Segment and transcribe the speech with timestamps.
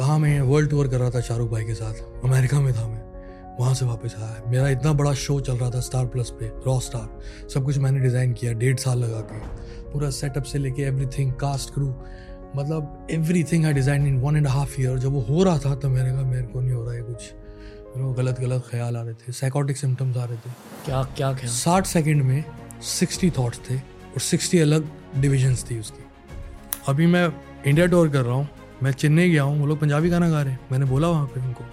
[0.00, 1.94] कहाँ मैं world tour कर रहा था शाहरुख भाई के साथ?
[2.24, 5.80] अमेरिका में था मैं। वहाँ से वापस आया। मेरा इतना बड़ा शो चल रहा था
[5.80, 9.40] स्टार प्लस पे रॉ स्टार सब कुछ मैंने डिज़ाइन किया डेढ़ साल लगा के।
[9.90, 11.88] पूरा सेटअप से लेके एवरीथिंग कास्ट क्रू
[12.56, 13.08] मतलब
[13.44, 16.12] everything I design in one and half year जब वो हो रहा था तो मैंने
[16.12, 17.32] कहा मेरे को नहीं हो रहा है कुछ।
[17.86, 20.50] मेरे को गलत गलत ख्याल आ रहे थे साइकोटिक सिम्टम्स आ रहे थे।
[20.84, 22.44] क्या क्या क्या साठ सेकेंड में
[22.90, 24.88] सिक्सटी थाट्स थे और सिक्सटी अलग
[25.18, 26.04] डिविजन्स थी उसकी।
[26.88, 27.26] अभी मैं
[27.66, 28.48] इंडिया टूर कर रहा हूँ।
[28.82, 31.40] मैं चेन्नई गया हूँ, वो लोग पंजाबी गाना गा रहे हैं। मैंने बोला वहाँ पे
[31.40, 31.64] उनको।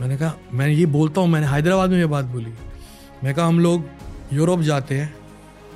[0.00, 2.52] मैंने कहा, मैं ये बोलता हूँ, मैंने हैदराबाद में ये बात बोली।
[3.24, 3.84] मैं कहा, हम लोग
[4.32, 5.14] यूरोप जाते हैं,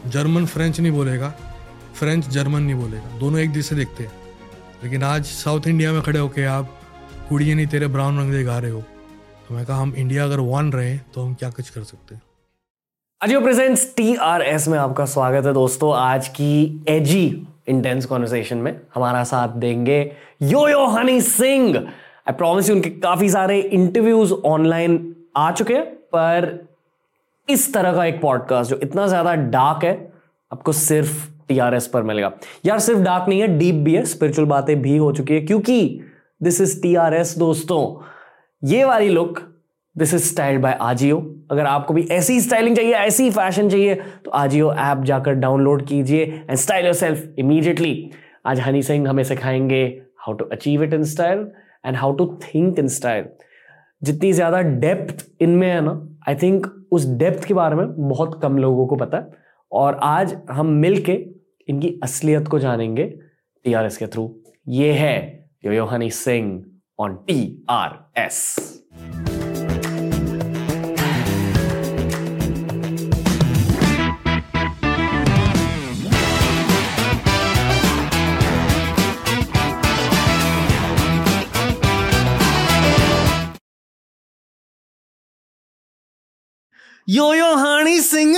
[0.07, 1.35] जर्मन, फ्रेंच नहीं बोलेगा।
[1.95, 4.13] फ्रेंच, जर्मन नहीं बोलेगा। दोनों एक जैसे देखते हैं।
[4.85, 6.81] लेकिन आज साउथ इंडिया में खड़े होके आप
[7.29, 8.81] कुड़िए नहीं, तेरे ब्राउन रंग दे गा रहे हो।
[9.49, 12.23] तो मैं कहा, हम इंडिया अगर वन रहे तो हम क्या कुछ कर सकते हैं?
[13.23, 18.59] Ajio presents T R S में आपका स्वागत है दोस्तों। आज की एजी इंटेंस कॉन्वर्सेशन
[18.59, 20.01] में हमारा साथ देंगे
[20.43, 21.77] Yo Yo Honey Singh.
[21.77, 26.67] I promise उनके काफ़ी सारे इंटरव्यूज़ ऑनलाइन आ चुके हैं, पर
[27.49, 30.13] इस तरह का एक पॉडकास्ट जो इतना ज़्यादा डार्क है,
[30.51, 32.33] आपको सिर्फ़ टीआरएस पर मिलेगा।
[32.67, 36.01] यार सिर्फ़ डार्क नहीं है डीप भी है स्पिरिचुअल बातें भी हो चुकी है, क्योंकि
[36.41, 37.83] दिस इज़ टीआरएस दोस्तों।
[38.63, 39.41] ये वाली look
[39.99, 41.17] this is styled by Ajio
[41.51, 46.25] अगर आपको भी ऐसी स्टाइलिंग चाहिए, ऐसी फ़ैशन चाहिए तो आजियो ऐप जाकर डाउनलोड कीजिए
[46.25, 48.11] and style your self immediately
[48.47, 51.47] आज हनी सिंह हमें सिखाएँगे how to achieve it in style
[51.87, 53.25] and how to think in style
[54.03, 58.59] जितनी ज़्यादा डेप्थ इनमें है ना आई थिंक उस डेप्थ के बारे में बहुत कम
[58.59, 59.27] लोगों को पता है।
[59.73, 61.13] और आज हम मिल के
[61.69, 63.05] इनकी असलियत को जानेंगे
[63.65, 66.65] टी आर एस के थ्रू ये है Yo Honey Singh
[66.99, 68.57] on T R S
[87.09, 88.35] Yo Yo Honey Singh.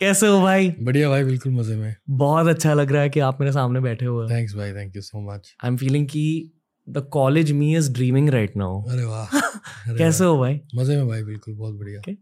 [0.00, 0.70] कैसे हो भाई?
[0.80, 4.06] बढ़िया भाई बिल्कुल मज़े में। बहुत अच्छा लग रहा है कि आप मेरे सामने बैठे
[4.06, 6.52] हुए थैंक्स भाई thank you so much I am feeling कि
[6.88, 9.40] the college me is dreaming right now अरे वाह
[9.98, 10.60] कैसे हो भाई?
[10.74, 12.14] मज़े में भाई बिल्कुल बहुत बढ़िया। Okay.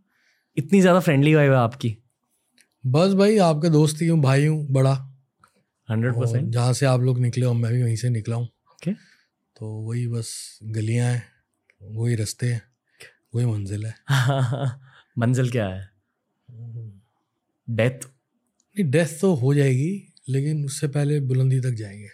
[0.56, 1.96] इतनी ज़्यादा फ्रेंडली वाइब है आपकी।
[2.86, 4.92] बस भाई आपका दोस्त ही हूँ भाई हूँ बड़ा।
[5.90, 6.52] Hundred percent.
[6.52, 8.94] जहाँ से आप लोग निकले हो मैं भी वहीं से निकला हूँ। Okay.
[9.56, 11.22] तो वही बस गलियाँ हैं
[11.82, 12.62] वही रास्ते हैं
[13.34, 13.94] वही मंजिल है।
[15.16, 15.88] मंजिल क्या है?
[17.68, 18.04] डेथ
[18.76, 19.90] नहीं डेथ तो हो जाएगी
[20.28, 22.08] लेकिन उससे पहले बुलंदी तक जाएँगे।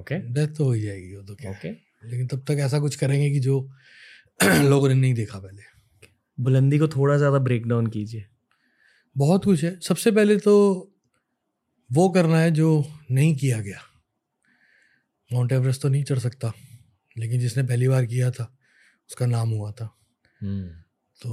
[0.00, 1.70] ओके डेथ तो हो ही जाएगी वो तो क्या ओके
[2.10, 3.60] लेकिन तब तक ऐसा कुछ करेंगे कि जो
[4.42, 5.62] लोगों ने नहीं देखा पहले।
[6.38, 8.24] बुलंदी को थोड़ा ज़्यादा ब्रेक डाउन कीजिए।
[9.16, 10.54] बहुत कुछ है। सबसे पहले तो
[11.90, 13.80] वो करना है जो नहीं किया गया।
[15.30, 16.52] माउंट एवरेस्ट तो नहीं चढ़ सकता
[17.16, 18.44] लेकिन जिसने पहली बार किया था
[19.10, 19.94] उसका नाम हुआ था।
[20.40, 20.70] हम्म,
[21.22, 21.30] तो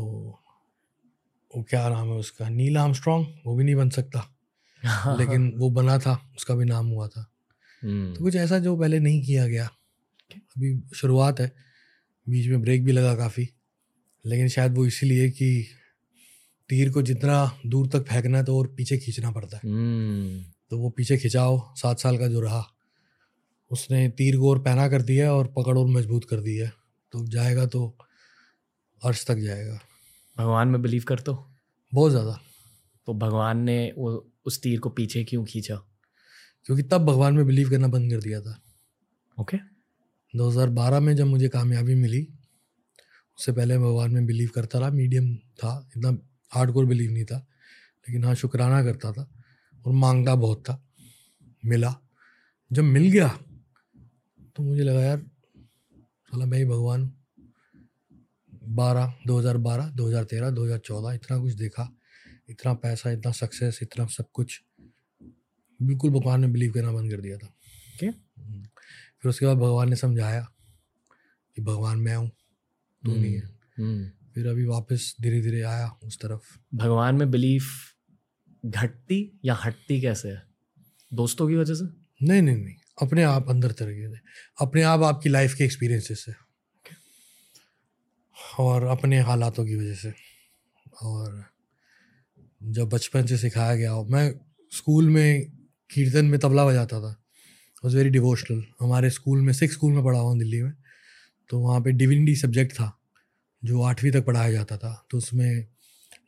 [1.56, 2.50] वो क्या नाम है उसका?
[2.50, 4.38] नील आर्मस्ट्रॉन्ग वो भी नहीं बन सकता।
[5.20, 7.32] लेकिन वो बना था उसका भी नाम हुआ था।
[7.84, 9.66] हम्म, तो कुछ ऐसा जो पहले नहीं किया गया।
[10.36, 11.52] अभी शुरुआत है।
[12.30, 13.50] बीच में ब्रेक भी लगा काफ़ी।
[14.26, 15.68] लेकिन शायद वो इसीलिए कि
[16.70, 20.78] तीर को जितना दूर तक फेंकना है तो और पीछे खींचना पड़ता है। हम्म, तो
[20.78, 22.66] वो पीछे खिंचाओ सात साल का जो रहा।
[23.72, 26.70] उसने तीर को और पहना कर दिया और पकड़ और मज़बूत कर दिया
[27.12, 27.98] तो जाएगा तो
[29.02, 29.80] अर्श तक जाएगा।
[30.38, 31.52] भगवान में बिलीव कर हो?
[31.94, 32.40] बहुत ज़्यादा।
[33.08, 35.76] तो भगवान ने वो उस तीर को पीछे क्यों खींचा?
[36.66, 38.62] क्योंकि तब भगवान में बिलीव करना बंद कर दिया था।
[39.38, 39.70] Okay okay.
[40.34, 42.28] 2012 में जब मुझे कामयाबी मिली
[43.38, 46.18] उससे पहले भगवान में बिलीव करता रहा। मीडियम था इतना
[46.52, 47.38] हार्ड कोर बिलीव नहीं था
[48.08, 49.28] लेकिन हाँ शुक्राना करता था
[49.86, 50.82] और माँगता बहुत था।
[51.66, 51.96] मिला।
[52.72, 53.28] जब मिल गया
[54.56, 57.12] तो मुझे लगा यार साला मैं ही भगवान
[58.76, 61.96] बारह दो हज़ार बारह दो हज़ार तेरह दो हज़ार चौदह इतना कुछ देखा
[62.50, 64.62] इतना पैसा इतना सक्सेस इतना सब कुछ।
[65.82, 67.54] बिल्कुल भगवान में बिलीव करना बंद कर दिया था।
[67.96, 68.14] Okay.
[68.40, 68.64] हम्म।
[69.22, 70.48] फिर उसके बाद भगवान ने समझाया
[71.58, 72.30] कि भगवान मैं हूँ
[73.04, 77.64] तू नहीं है। हम्म, फिर अभी वापस धीरे धीरे आया उस तरफ़। भगवान में बिलीफ
[78.66, 80.44] घटती या हटती कैसे है?
[81.14, 81.86] दोस्तों की वजह से?
[82.26, 84.22] नहीं नहीं नहीं। अपने आप अंदर तरीके से
[84.62, 86.32] अपने आप आपकी लाइफ के एक्सपीरियंसेस से
[88.60, 90.14] और अपने हालातों की वजह से।
[91.04, 91.44] और
[92.62, 94.32] जब बचपन से सिखाया गया हो मैं
[94.72, 95.42] स्कूल में
[95.90, 97.16] कीर्तन में तबला बजाता था।
[97.84, 100.74] वॉज़ वेरी डिवोशनल हमारे स्कूल में सिक्स स्कूल में पढ़ा हुआ दिल्ली में।
[101.50, 102.92] तो वहाँ पे डिविनिटी सब्जेक्ट था,
[103.64, 105.66] जो आठवीं तक पढ़ाया जाता था। तो उसमें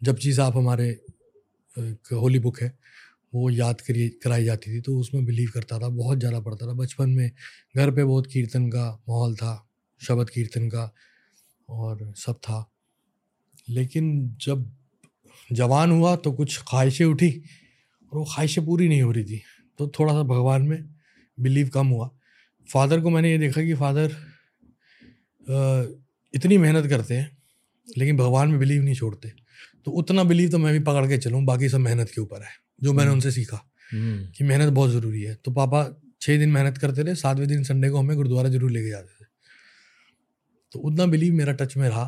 [0.03, 0.89] जब चीज़ आप हमारे
[2.13, 2.73] होली बुक है,
[3.33, 6.73] वो याद करी कराई जाती थी। तो उसमें बिलीव करता था, बहुत ज़्यादा पढ़ता था।
[6.73, 7.31] बचपन में
[7.77, 9.67] घर पे बहुत कीर्तन का माहौल था,
[10.01, 10.91] शब्द कीर्तन का।
[11.69, 12.69] और सब था।
[13.69, 14.71] लेकिन जब
[15.51, 17.29] जवान हुआ तो कुछ ख्वाहिशें उठी
[18.11, 19.41] और वो ख्वाहिशें पूरी नहीं हो रही थी।
[19.79, 20.83] तो थोड़ा सा भगवान में
[21.37, 22.09] बिलीव कम हुआ।
[22.69, 24.15] फादर को मैंने ये देखा कि फादर
[26.33, 27.37] इतनी मेहनत करते हैं
[27.97, 29.31] लेकिन भगवान में बिलीव नहीं छोड़ते।
[29.85, 32.51] तो उतना बिलीव तो मैं भी पकड़ के चलूँ बाकी सब मेहनत के ऊपर है
[32.83, 33.61] जो मैंने हम्म। उनसे सीखा
[33.91, 35.83] हम्म। कि मेहनत बहुत ज़रूरी है। तो पापा
[36.21, 39.22] छः दिन मेहनत करते रहे सातवें दिन संडे को हमें गुरुद्वारा ज़रूर लेके जाते थे।
[40.73, 42.05] तो उतना बिलीव मेरा टच में रहा।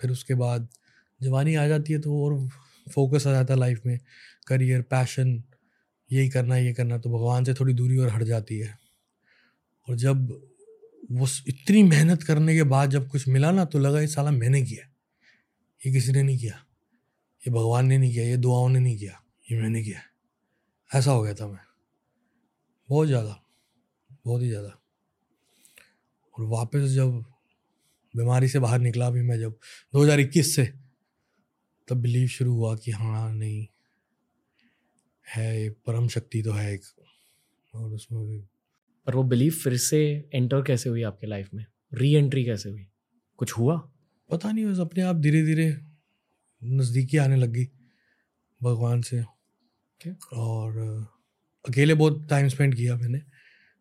[0.00, 0.68] फिर उसके बाद
[1.20, 2.38] जवानी आ जाती है तो और
[2.86, 3.98] फोकस आ जाता है लाइफ में।
[4.46, 5.42] करियर पैशन
[6.10, 8.76] यही करना, ये करना तो भगवान से थोड़ी दूरी और हट जाती है।
[9.88, 10.28] और जब
[11.12, 14.62] वो इतनी मेहनत करने के बाद जब कुछ मिला ना तो लगा ये साला मैंने
[14.62, 14.86] किया।
[15.80, 16.54] ये किसी ने नहीं किया।
[17.42, 20.00] ये भगवान ने नहीं किया, ये दुआओं ने नहीं किया, ये मैंने किया।
[20.90, 21.58] ऐसा हो गया था मैं।
[22.88, 23.40] बहुत ज़्यादा,
[24.24, 24.78] बहुत ही ज़्यादा।
[26.34, 27.24] और वापस जब
[28.16, 29.58] बीमारी से बाहर निकला भी मैं जब
[29.92, 30.72] 2021 से
[31.88, 33.66] तब बिलीव शुरू हुआ कि हाँ नहीं
[35.36, 36.82] है एक परम शक्ति तो है एक।
[37.74, 38.38] और उसमें भी
[39.06, 41.66] पर वो बिलीव फिर से एंटर कैसे हुई आपके लाइफ में?
[41.94, 42.86] री एंट्री कैसे हुई?
[43.36, 43.92] कुछ हुआ?
[44.30, 45.76] पता नहीं बस अपने आप धीरे धीरे
[46.64, 47.64] नज़दीकी आने लग गई
[48.62, 50.14] भगवान से। okay.
[50.32, 50.78] और
[51.68, 53.22] अकेले बहुत टाइम स्पेंड किया मैंने।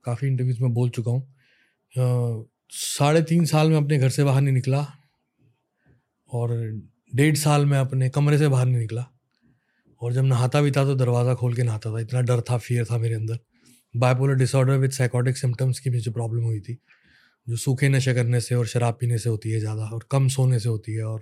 [0.03, 1.35] काफ़ी इंटरव्यूज़ में बोल चुका हूँ।
[2.73, 4.85] साढ़े तीन साल में अपने घर से बाहर नहीं निकला
[6.31, 6.51] और
[7.15, 9.05] डेढ़ साल में अपने कमरे से बाहर नहीं निकला।
[10.01, 12.85] और जब नहाता भी था तो दरवाज़ा खोल के नहाता था। इतना डर था फियर
[12.85, 13.39] था मेरे अंदर।
[13.93, 16.77] Bipolar disorder with psychotic symptoms की मुझे प्रॉब्लम हुई थी
[17.47, 20.59] जो सूखे नशे करने से और शराब पीने से होती है ज़्यादा और कम सोने
[20.59, 21.21] से होती है और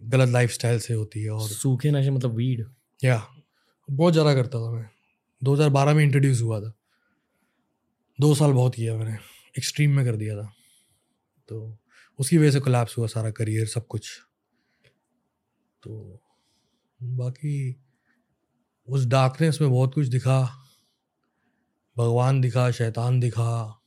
[0.00, 2.64] गलत लाइफ से होती है और सूखे नशे मतलब वीड
[3.00, 3.22] या
[3.88, 4.88] बहुत ज़्यादा करता था मैं।
[5.42, 6.72] 2012 में इंट्रोड्यूस हुआ था।
[8.18, 9.16] दो साल बहुत किया मैंने।
[9.58, 10.52] एक्सट्रीम में कर दिया था।
[11.48, 11.78] तो
[12.18, 14.20] उसकी वजह से कोलैप्स हुआ सारा करियर सब कुछ।
[15.82, 16.20] तो
[17.02, 17.84] बाकी
[18.88, 20.64] उस डार्कनेस में बहुत कुछ दिखा।
[21.98, 23.82] भगवान दिखा, शैतान दिखा।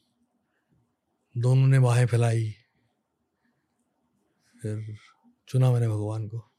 [1.37, 2.53] दोनों ने बाहें फैलाई।
[4.61, 4.97] फिर
[5.47, 6.51] चुना मैंने भगवान को।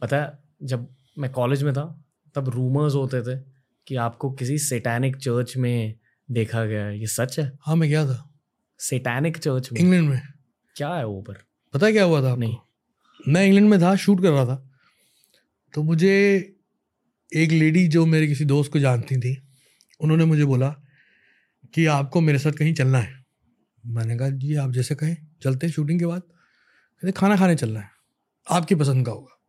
[0.00, 3.42] पता है, जब मैं कॉलेज में था, तब रूमर्स होते थे
[3.86, 5.98] कि आपको किसी सेटैनिक चर्च में
[6.30, 7.58] देखा गया है। ये सच है?
[7.60, 8.34] हाँ मैं गया था।
[8.78, 9.80] सेटैनिक चर्च में?
[9.80, 10.22] इंग्लैंड में।
[10.76, 11.34] क्या है वो पर?
[11.72, 12.56] पता है क्या हुआ था नहीं।
[13.28, 14.70] मैं इंग्लैंड में था शूट कर रहा था।
[15.74, 16.38] तो मुझे
[17.34, 19.42] एक लेडी जो मेरे किसी दोस्त को जानती थी
[20.00, 20.76] उन्होंने मुझे बोला
[21.74, 23.24] कि आपको मेरे साथ कहीं चलना है।
[23.86, 27.80] मैंने कहा जी आप जैसे कहें चलते हैं शूटिंग के बाद। कहते खाना खाने चलना
[27.80, 27.90] है।
[28.50, 29.40] आपकी पसंद का होगा।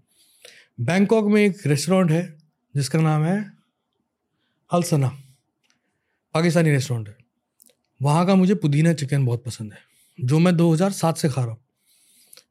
[0.81, 2.37] बैंकॉक में एक रेस्टोरेंट है
[2.75, 3.53] जिसका नाम है
[4.73, 5.23] अलसना
[6.33, 7.17] पाकिस्तानी रेस्टोरेंट है।
[8.01, 9.79] वहाँ का मुझे पुदीना चिकन बहुत पसंद है
[10.25, 11.61] जो मैं 2007 से खा रहा हूँ।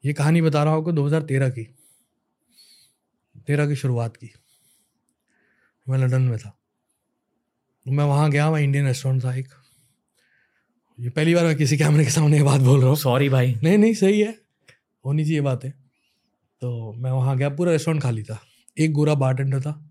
[0.04, 1.64] ये कहानी बता रहा हूँ आपको 2013 की
[3.46, 4.30] तेरह की शुरुआत की।
[5.88, 6.56] मैं लंदन में था।
[7.88, 9.48] मैं वहाँ गया वहाँ इंडियन रेस्टोरेंट था एक।
[11.00, 13.54] ये पहली बार मैं किसी कैमरे के सामने ये बात बोल रहा हूँ। सॉरी भाई।
[13.62, 14.38] नहीं नहीं सही है।
[15.06, 15.70] होनी चाहिए बात। है
[16.60, 18.40] तो मैं वहाँ गया पूरा रेस्टोरेंट खाली था।
[18.78, 19.90] एक गोरा बार था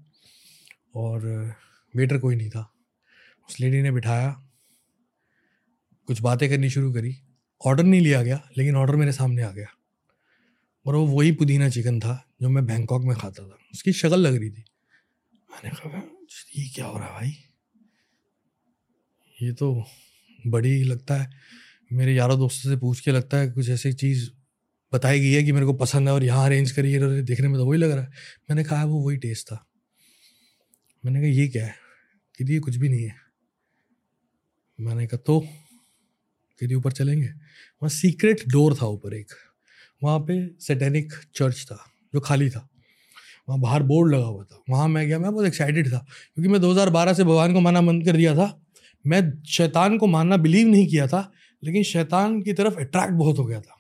[0.96, 1.26] और
[1.96, 2.72] वेटर कोई नहीं था।
[3.50, 4.50] उस लेडी ने बिठाया,
[6.06, 7.16] कुछ बातें करनी शुरू करी।
[7.66, 9.68] ऑर्डर नहीं लिया गया, लेकिन ऑर्डर मेरे सामने आ गया।
[10.86, 14.36] और वो वही पुदीना चिकन था जो मैं बैंकॉक में खाता था। उसकी शक्ल लग
[14.36, 14.64] रही थी।
[15.52, 16.26] मैंने कहा,
[16.58, 17.30] ये क्या हो रहा है भाई?
[19.42, 19.84] ये तो
[20.48, 21.30] बड़ी लगता है।
[21.94, 24.30] मेरे यारों दोस्तों से पूछ के लगता है कुछ ऐसी चीज़
[24.94, 27.58] बताई गई है कि मेरे को पसंद है और यहाँ अरेंज करी है देखने में
[27.58, 28.10] तो वही लग रहा है।
[28.50, 29.68] मैंने कहा वो वही टेस्ट था।
[31.06, 31.76] मैंने कहा, ये क्या है?
[32.38, 33.29] कि ये कुछ भी नहीं है।
[34.80, 35.40] मैंने कहा तो
[36.60, 37.28] कि ऊपर चलेंगे?
[37.28, 39.28] वहाँ सीक्रेट डोर था ऊपर एक।
[40.04, 42.70] वहाँ पे सेटेनिक चर्च था, जो खाली था।
[43.50, 46.06] वहाँ बाहर बोर्ड लगा हुआ था। वहाँ मैं गया, मैं बहुत एक्साइटेड था,
[46.36, 48.62] क्योंकि मैं 2012 से भगवान को माना बंद कर दिया था।
[49.08, 51.32] मैं शैतान को मानना बिलीव नहीं किया था,
[51.64, 53.76] लेकिन शैतान की तरफ़ अट्रैक्ट बहुत हो गया था।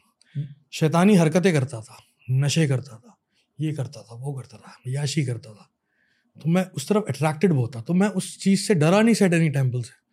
[0.71, 3.17] शैतानी हरकतें करता था, नशे करता था,
[3.59, 5.69] ये करता था, वो करता था, याशी करता था।
[6.43, 9.51] तो मैं उस तरफ़ अट्रैक्टेड बहुत था। तो मैं उस चीज़ से डरा नहीं सेटेनिक
[9.51, 10.08] टेंपल से।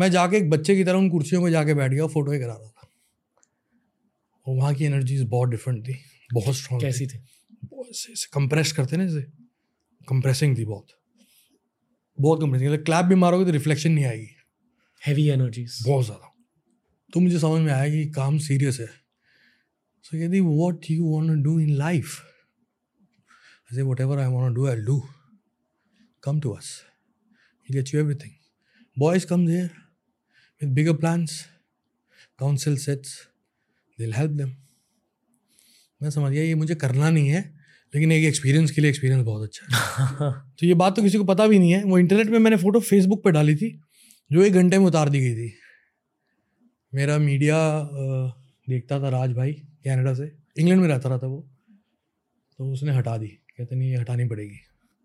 [0.00, 2.54] मैं जाके एक बच्चे की तरह उन कुर्सियों में जाके बैठ गया फ़ोटो ही करा
[2.54, 2.88] रहा था।
[4.46, 5.96] और वहाँ की एनर्जीज बहुत डिफरेंट थी
[6.32, 7.18] बहुत स्ट्रॉन्ग कैसी थी।
[8.34, 9.22] कंप्रेस करते ना इसे।
[10.08, 10.86] कंप्रेसिंग थी बहुत।
[12.18, 14.28] बहुत कंप्रेसिंग क्लैप भी मारोगे तो रिफ्लेक्शन नहीं आएगी।
[15.02, 16.34] हैवी एनर्जीज बहुत ज़्यादा।
[17.12, 18.88] तो मुझे समझ में आया कि काम सीरियस है।
[20.04, 22.20] सो यदि what you want do in life
[24.00, 25.02] whatever I want do I do
[26.22, 26.70] come to us
[27.68, 28.30] He'll get you everything.
[28.96, 29.70] Boys come there
[30.62, 31.30] with bigger plans,
[32.42, 33.08] council sets,
[33.98, 34.48] they'll help them.
[36.02, 37.60] मैं समझ गया ये मुझे करना नहीं है
[37.94, 41.24] लेकिन एक एक्सपीरियंस के लिए एक्सपीरियंस बहुत अच्छा है। तो ये बात तो किसी को
[41.24, 43.80] पता भी नहीं है। वो इंटरनेट पे मैंने फ़ोटो फेसबुक पे डाली थी
[44.32, 45.52] जो एक घंटे में उतार दी गई थी।
[46.94, 47.82] मेरा मीडिया
[48.68, 51.50] देखता था राज भाई कनाडा से। इंग्लैंड में रहता रहा था वो।
[52.58, 54.56] तो उसने हटा दी। कहते नहीं ये हटानी पड़ेगी।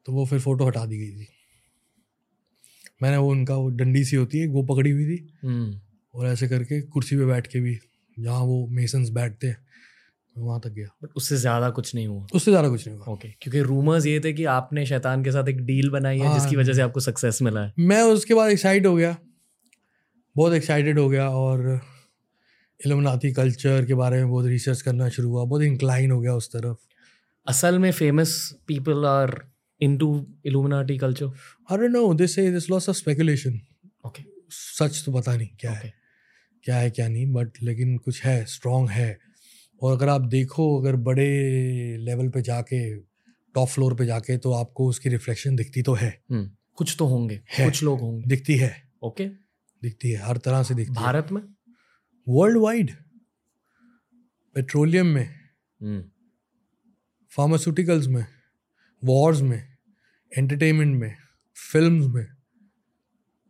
[0.05, 1.27] तो वो फिर फ़ोटो हटा दी गई थी।
[3.01, 5.79] मैंने वो उनका वो डंडी सी होती है वो पकड़ी हुई थी। हम्म,
[6.13, 7.77] और ऐसे करके कुर्सी पे बैठ के भी
[8.19, 9.57] जहाँ वो मेसन्स बैठते हैं
[10.35, 12.25] वहाँ तक गया। बट उससे ज़्यादा कुछ नहीं हुआ?
[12.33, 13.41] उससे ज़्यादा कुछ नहीं हुआ। Okay okay.
[13.41, 16.55] क्योंकि रूमर्स ये थे कि आपने शैतान के साथ एक डील बनाई है हाँ, जिसकी
[16.55, 19.17] वजह से आपको सक्सेस मिला है। मैं उसके बाद एक्साइट हो गया।
[20.35, 21.81] बहुत एक्साइटेड हो गया और
[22.79, 26.49] इलमनाती कल्चर के बारे में बहुत रिसर्च करना शुरू हुआ बहुत इंक्लाइन हो गया उस
[26.49, 26.77] तरफ़।
[27.47, 28.33] असल में famous
[28.67, 29.31] people are
[29.82, 31.25] into illuminati culture
[31.72, 33.60] I don't know this से this lots of speculation
[34.05, 35.94] okay सच तो पता नहीं क्या ओके है
[36.63, 39.20] क्या है क्या नहीं बट लेकिन कुछ है स्ट्रांग है।
[39.82, 41.27] और अगर आप देखो अगर बड़े
[41.98, 42.96] लेवल पे जाके
[43.55, 47.41] टॉप फ्लोर पे जाके तो आपको उसकी रिफ्लेक्शन दिखती तो है। हम्म, कुछ तो होंगे
[47.50, 49.25] है। कुछ लोग होंगे। दिखती है। ओके
[49.82, 51.41] दिखती है हर तरह से दिखती भारत में?
[51.41, 51.48] है
[52.27, 52.91] वर्ल्ड वाइड
[54.55, 56.03] पेट्रोलियम में। हम्म,
[57.32, 58.25] फार्मास्यूटिकल्स में।
[59.05, 59.62] वॉर्स में
[60.38, 61.15] एंटरटेनमेंट में
[61.71, 62.25] फ़िल्म में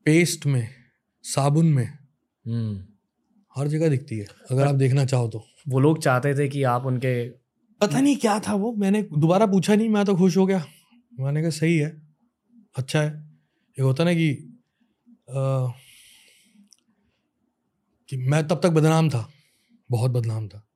[0.05, 0.67] पेस्ट में
[1.23, 2.83] साबुन में हम्म।
[3.55, 6.85] हर जगह दिखती है। अगर आप देखना चाहो तो। वो लोग चाहते थे कि आप
[6.85, 7.29] उनके
[7.81, 10.65] पता नहीं क्या था वो मैंने दोबारा पूछा नहीं मैं तो खुश हो गया।
[11.19, 12.01] मैंने कहा सही है
[12.77, 13.09] अच्छा है।
[13.79, 14.29] एक होता ना कि
[15.29, 15.71] अ,
[18.09, 19.29] कि मैं तब तक बदनाम था
[19.91, 20.67] बहुत बदनाम था।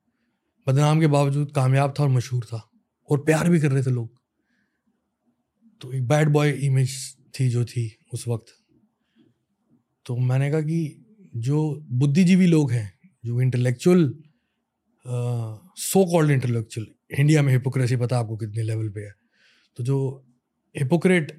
[0.66, 2.70] बदनाम के बावजूद कामयाब था और मशहूर था
[3.10, 4.19] और प्यार भी कर रहे थे लोग।
[5.80, 6.96] तो एक बैड बॉय इमेज
[7.34, 8.54] थी जो थी उस वक्त।
[10.06, 11.04] तो मैंने कहा कि
[11.36, 11.58] जो
[11.92, 12.92] बुद्धिजीवी लोग हैं,
[13.24, 14.12] जो intellectual
[15.04, 16.86] so called intellectual
[17.18, 19.12] India में हिपोक्रेसी पता आपको कितने लेवल पे है।
[19.76, 19.98] तो जो
[20.74, 21.30] हिपोक्रेट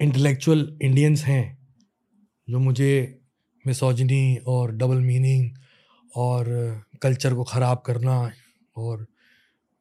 [0.00, 1.58] इंटेलेक्चुअल इंडियंस हैं,
[2.48, 3.20] जो मुझे
[3.64, 5.50] मिसोजनी और डबल मीनिंग
[6.12, 6.46] और
[7.02, 8.30] कल्चर को ख़राब करना
[8.76, 9.06] और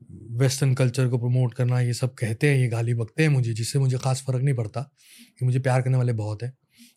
[0.10, 3.80] वेस्टर्न कल्चर को प्रमोट करना ये सब कहते हैं ये गाली बकते हैं मुझे जिससे
[3.80, 4.82] मुझे ख़ास फ़र्क नहीं पड़ता
[5.40, 6.52] कि मुझे प्यार करने वाले बहुत हैं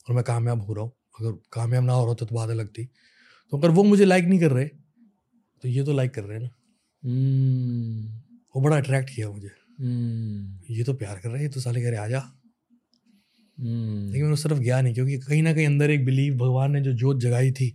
[0.09, 2.69] और मैं कामयाब हो रहा हूँ। अगर कामयाब ना हो रहा होता तो बात अलग
[2.69, 2.85] थी
[3.52, 6.43] तो अगर वो मुझे लाइक नहीं कर रहे तो ये तो लाइक कर रहे हैं
[6.43, 6.50] ना।
[7.02, 8.07] हम्म,
[8.55, 9.50] वो बड़ा अट्रैक्ट किया मुझे।
[9.81, 12.19] हम्म, ये तो प्यार कर रहे हैं ये तो साले कह रहे आ जा।
[13.59, 16.73] हम्म, लेकिन मैं उस तरफ़ गया नहीं क्योंकि कहीं ना कहीं अंदर एक बिलीव भगवान
[16.73, 17.75] ने जो जोत जगाई थी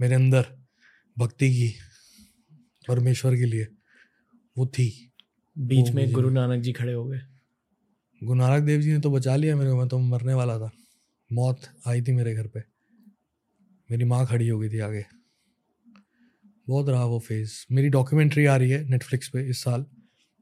[0.00, 0.46] मेरे अंदर
[1.16, 1.72] भक्ति की
[2.88, 3.66] परमेश्वर के लिए।
[4.58, 5.12] वो थी।
[5.58, 7.20] बीच वो में गुरु नानक जी खड़े हो गए।
[8.24, 10.70] गुरु नानक देव जी ने तो बचा लिया मेरे को मैं तो मरने वाला था।
[11.32, 12.60] मौत आई थी मेरे घर पे।
[13.90, 15.04] मेरी माँ खड़ी हो गई थी आगे।
[16.68, 19.86] बहुत रहा वो फ़ेज़ मेरी डॉक्यूमेंट्री आ रही है नेटफ्लिक्स पे इस साल।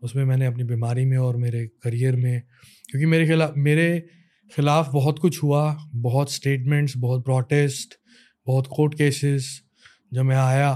[0.03, 2.43] उसमें मैंने अपनी बीमारी में और मेरे करियर में
[2.91, 4.09] क्योंकि मेरे खिलाफ मेरे
[4.57, 7.95] खिलाफ बहुत कुछ हुआ। बहुत स्टेटमेंट्स बहुत प्रोटेस्ट
[8.47, 9.63] बहुत कोर्ट केसेस
[10.15, 10.73] जब मैं आया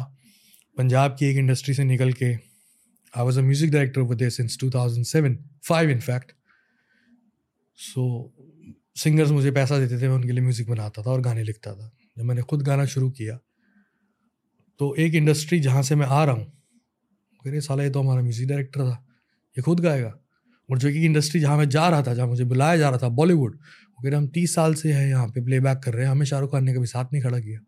[0.77, 2.50] पंजाब की एक इंडस्ट्री से निकल के
[3.15, 6.33] I was a music director over there since 2007 five in fact
[7.79, 8.03] so
[8.97, 11.91] singers मुझे पैसा देते थे मैं उनके लिए म्यूज़िक बनाता था और गाने लिखता था।
[12.19, 13.39] जब मैंने खुद गाना शुरू किया
[14.81, 16.45] तो एक इंडस्ट्री जहाँ से मैं आ रहा हूँ
[17.43, 19.05] कह रहे साला ये तो हमारा म्यूज़िक डायरेक्टर था
[19.57, 20.15] ये खुद गाएगा।
[20.69, 23.09] और जो कि इंडस्ट्री जहाँ मैं जा रहा था जहाँ मुझे बुलाया जा रहा था
[23.11, 26.11] बॉलीवुड वो कह रहे हम तीस साल से हैं यहाँ पे प्लेबैक कर रहे हैं
[26.11, 27.61] हमें शाहरुख खान ने कभी साथ नहीं खड़ा किया।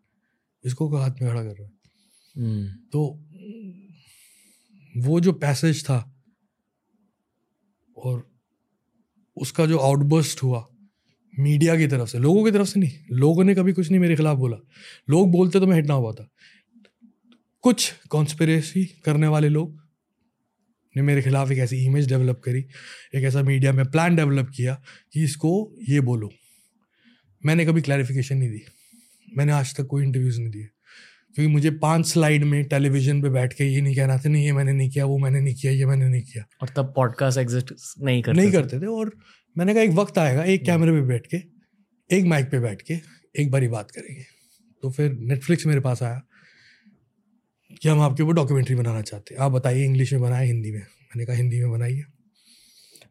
[0.65, 1.71] इसको हाथ में खड़ा कर रहा है।
[2.37, 3.19] हम्म, तो
[4.97, 6.23] वो जो पैसेज था
[7.97, 8.33] और
[9.37, 10.69] उसका जो आउटबर्स्ट हुआ
[11.39, 14.17] मीडिया की तरफ़ से, लोगों की तरफ़ से नहीं, लोगों ने कभी कुछ नहीं मेरे
[14.17, 14.57] खिलाफ बोला।
[15.11, 16.31] लोग बोलते तो मैं हिट ना हुआ था।
[17.61, 19.83] कुछ कॉन्स्परेसी करने वाले लोग
[20.97, 22.61] ने मेरे खिलाफ एक ऐसी इमेज डेवलप करी,
[23.15, 24.83] एक ऐसा मीडिया में प्लान डेवलप किया
[25.13, 26.31] कि इसको ये बोलो।
[27.47, 28.61] मैंने कभी क्लैरिफिकेशन नहीं दी।
[29.37, 30.69] मैंने आज तक कोई इंटरव्यूज़ नहीं दिए।
[31.35, 34.53] क्योंकि मुझे पाँच स्लाइड में टेलीविज़न पे बैठ के ये नहीं कहना था नहीं ये
[34.53, 37.73] मैंने नहीं किया वो मैंने नहीं किया ये मैंने नहीं किया। और तब पॉडकास्ट एग्जिस्ट
[38.03, 39.13] नहीं करते नहीं करते थे और
[39.59, 41.37] मैंने कहा एक वक्त आएगा एक कैमरे पे बैठ के
[42.17, 42.95] एक माइक पे बैठ के
[43.39, 44.25] एक बारी बात करेंगे।
[44.83, 46.23] तो फिर नेटफ्लिक्स मेरे पास आया
[47.83, 50.81] कि हम आपके ऊपर डॉक्यूमेंट्री बनाना चाहते हैं। आप बताइए इंग्लिश में बनाए हिंदी में?
[50.81, 52.05] मैंने कहा हिंदी में बनाइए।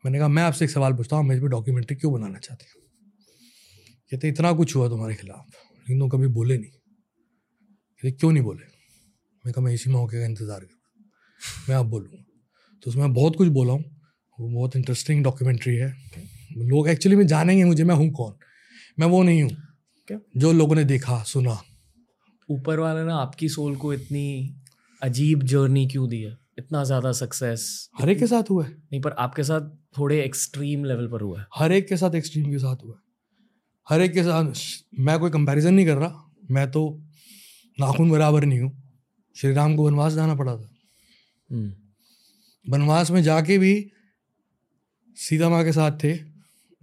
[0.05, 2.73] मैंने कहा मैं आपसे एक सवाल पूछता हूँ मेरे पे डॉक्यूमेंट्री क्यों बनाना चाहते हैं?
[4.11, 6.71] कहते इतना कुछ हुआ तुम्हारे खिलाफ लेकिन तुम कभी बोले नहीं।
[8.03, 8.65] कहते क्यों नहीं बोले?
[9.45, 12.23] मैं कहा मैं इसी मौके का इंतज़ार कर रहा। मैं अब बोलूँगा।
[12.83, 13.83] तो उसमें मैं बहुत कुछ बोला हूँ।
[14.39, 15.93] वो बहुत इंटरेस्टिंग डॉक्यूमेंट्री है।
[16.57, 18.33] लोग एक्चुअली में जानेंगे मुझे मैं हूँ कौन?
[18.99, 19.51] मैं वो नहीं हूँ।
[20.07, 20.19] क्या?
[20.37, 21.61] जो लोगों ने देखा सुना।
[22.49, 24.55] ऊपर वाले ने आपकी सोल को इतनी
[25.01, 26.37] अजीब जर्नी क्यों दी है?
[26.59, 30.85] इतना ज़्यादा सक्सेस हर एक के साथ हुआ है। नहीं पर आपके साथ थोड़े एक्सट्रीम
[30.85, 33.01] लेवल पर हुआ है। हर एक के साथ एक्सट्रीम के साथ हुआ है।
[33.87, 34.53] हर एक के साथ
[34.99, 37.03] मैं कोई कंपैरिजन नहीं कर रहा। मैं तो
[37.79, 38.71] नाखून बराबर नहीं हूँ।
[39.35, 40.69] श्री राम को वनवास जाना पड़ा था।
[41.51, 41.73] हम्म,
[42.69, 43.91] वनवास में जाके भी
[45.17, 46.17] सीता माँ के साथ थे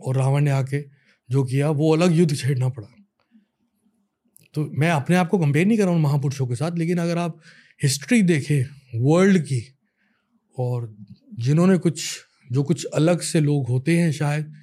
[0.01, 0.85] और रावण ने आके
[1.31, 2.89] जो किया वो अलग युद्ध छेड़ना पड़ा।
[4.55, 7.19] तो मैं अपने आप को कंपेयर नहीं कर रहा हूँ महापुरुषों के साथ लेकिन अगर
[7.19, 7.41] आप
[7.83, 8.65] हिस्ट्री देखें
[8.95, 9.63] वर्ल्ड की
[10.59, 10.97] और
[11.39, 14.55] जिन्होंने कुछ जो कुछ अलग से लोग होते हैं शायद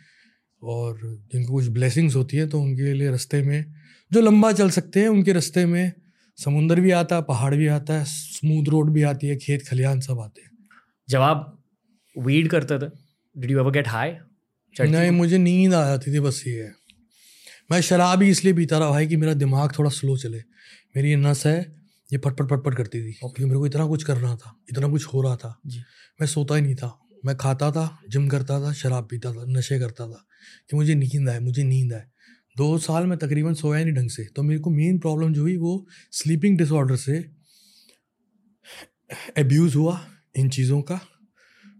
[0.64, 1.00] और
[1.32, 3.74] जिनको कुछ ब्लेसिंग्स होती है तो उनके लिए रास्ते में
[4.12, 5.92] जो लंबा चल सकते हैं उनके रास्ते में
[6.38, 10.00] समुंदर भी आता है पहाड़ भी आता है स्मूथ रोड भी आती है खेत खलियान
[10.00, 10.52] सब आते हैं।
[11.10, 11.64] जब आप
[12.20, 12.92] वीड करते थे
[13.38, 14.12] did you ever get high
[14.82, 16.76] नहीं मुझे नींद आ जाती थी बस ये है।
[17.72, 20.44] मैं शराब ही इसलिए पीता रहा भाई कि मेरा दिमाग थोड़ा स्लो चले।
[20.96, 21.76] मेरी ये नस है
[22.14, 24.88] ये पट पट पट पट करती थी। क्योंकि मेरे को इतना कुछ करना था इतना
[24.88, 25.80] कुछ हो रहा था। जी।
[26.22, 29.80] मैं सोता ही नहीं था। मैं खाता था जिम करता था शराब पीता था नशे
[29.80, 30.28] करता था
[30.70, 32.06] कि मुझे नींद आए मुझे नींद आए।
[32.58, 35.58] दो साल में तकरीबन सोया नहीं ढंग से। तो मेरे को मेन प्रॉब्लम जो हुई
[35.58, 37.18] वो स्लीपिंग डिसऑर्डर से
[39.38, 40.00] एब्यूज़ हुआ
[40.36, 41.00] इन चीज़ों का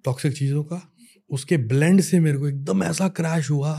[0.06, 0.82] टॉक्सिक चीज़ों का।
[1.30, 3.74] उसके ब्लेंड से मेरे को एकदम ऐसा क्रैश हुआ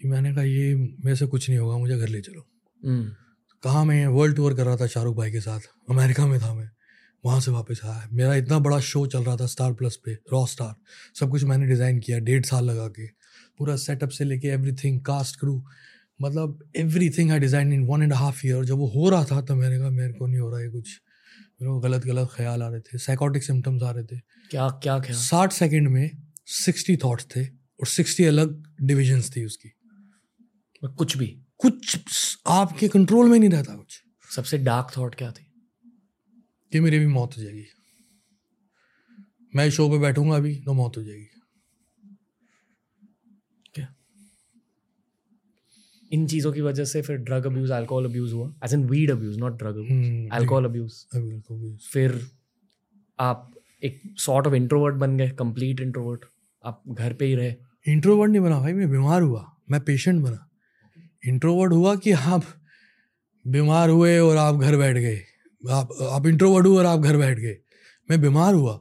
[0.00, 2.46] कि मैंने कहा ये मेरे से कुछ नहीं होगा मुझे घर ले चलो।
[2.82, 3.10] हम्म,
[3.62, 6.68] कहाँ मैं वर्ल्ड टूर कर रहा था शाहरुख भाई के साथ। अमेरिका में था मैं।
[7.24, 10.44] वहाँ से वापस आया। मेरा इतना बड़ा शो चल रहा था स्टार प्लस पे रॉ
[10.46, 10.74] स्टार
[11.20, 13.06] सब कुछ मैंने डिज़ाइन किया डेढ़ साल लगा के।
[13.58, 15.54] पूरा सेटअप से लेके एवरीथिंग कास्ट क्रू
[16.20, 16.58] मतलब
[17.10, 19.78] everything I design in one and half year जब वो हो रहा था तब मैंने
[19.78, 21.00] कहा मेरे को नहीं हो रहा है कुछ।
[21.62, 24.18] मेरे को गलत गलत ख्याल आ रहे थे साइकोटिक सिम्टम्स आ रहे थे।
[24.50, 25.18] क्या क्या ख्याल?
[25.18, 26.10] साठ सेकेंड में
[26.46, 29.68] सिक्सटी थाट्स थे और सिक्सटी अलग डिविजन्स थी उसकी।
[30.82, 31.26] कुछ भी?
[31.58, 35.44] कुछ आपके कंट्रोल में नहीं रहता कुछ। सबसे डार्क थाट क्या थी?
[36.72, 37.64] कि मेरी भी मौत हो जाएगी।
[39.56, 41.26] मैं शो पे बैठूँगा अभी तो मौत हो जाएगी
[43.74, 43.86] क्या
[46.14, 49.38] इन चीज़ों की वजह से फिर ड्रग अब्यूज अल्कोहल अब्यूज हुआ as in weed abuse
[49.38, 50.92] not drug abuse alcohol abuse
[51.92, 52.20] फिर
[53.18, 53.50] आप
[53.84, 56.24] एक सॉर्ट ऑफ़ इंट्रोवर्ट बन गए कंप्लीट इंट्रोवर्ट
[56.64, 57.54] आप घर पे ही रहे.
[57.86, 60.48] इंट्रोवर्ट नहीं बना भाई मैं बीमार हुआ मैं पेशेंट बना।
[61.26, 62.42] इंट्रोवर्ट हुआ कि आप
[63.44, 65.20] बीमार हुए और आप घर बैठ गए।
[65.62, 67.56] आप आप इंट्रोवर्ट हुए और आप घर बैठ गए।
[68.08, 68.78] मैं बीमार हुआ।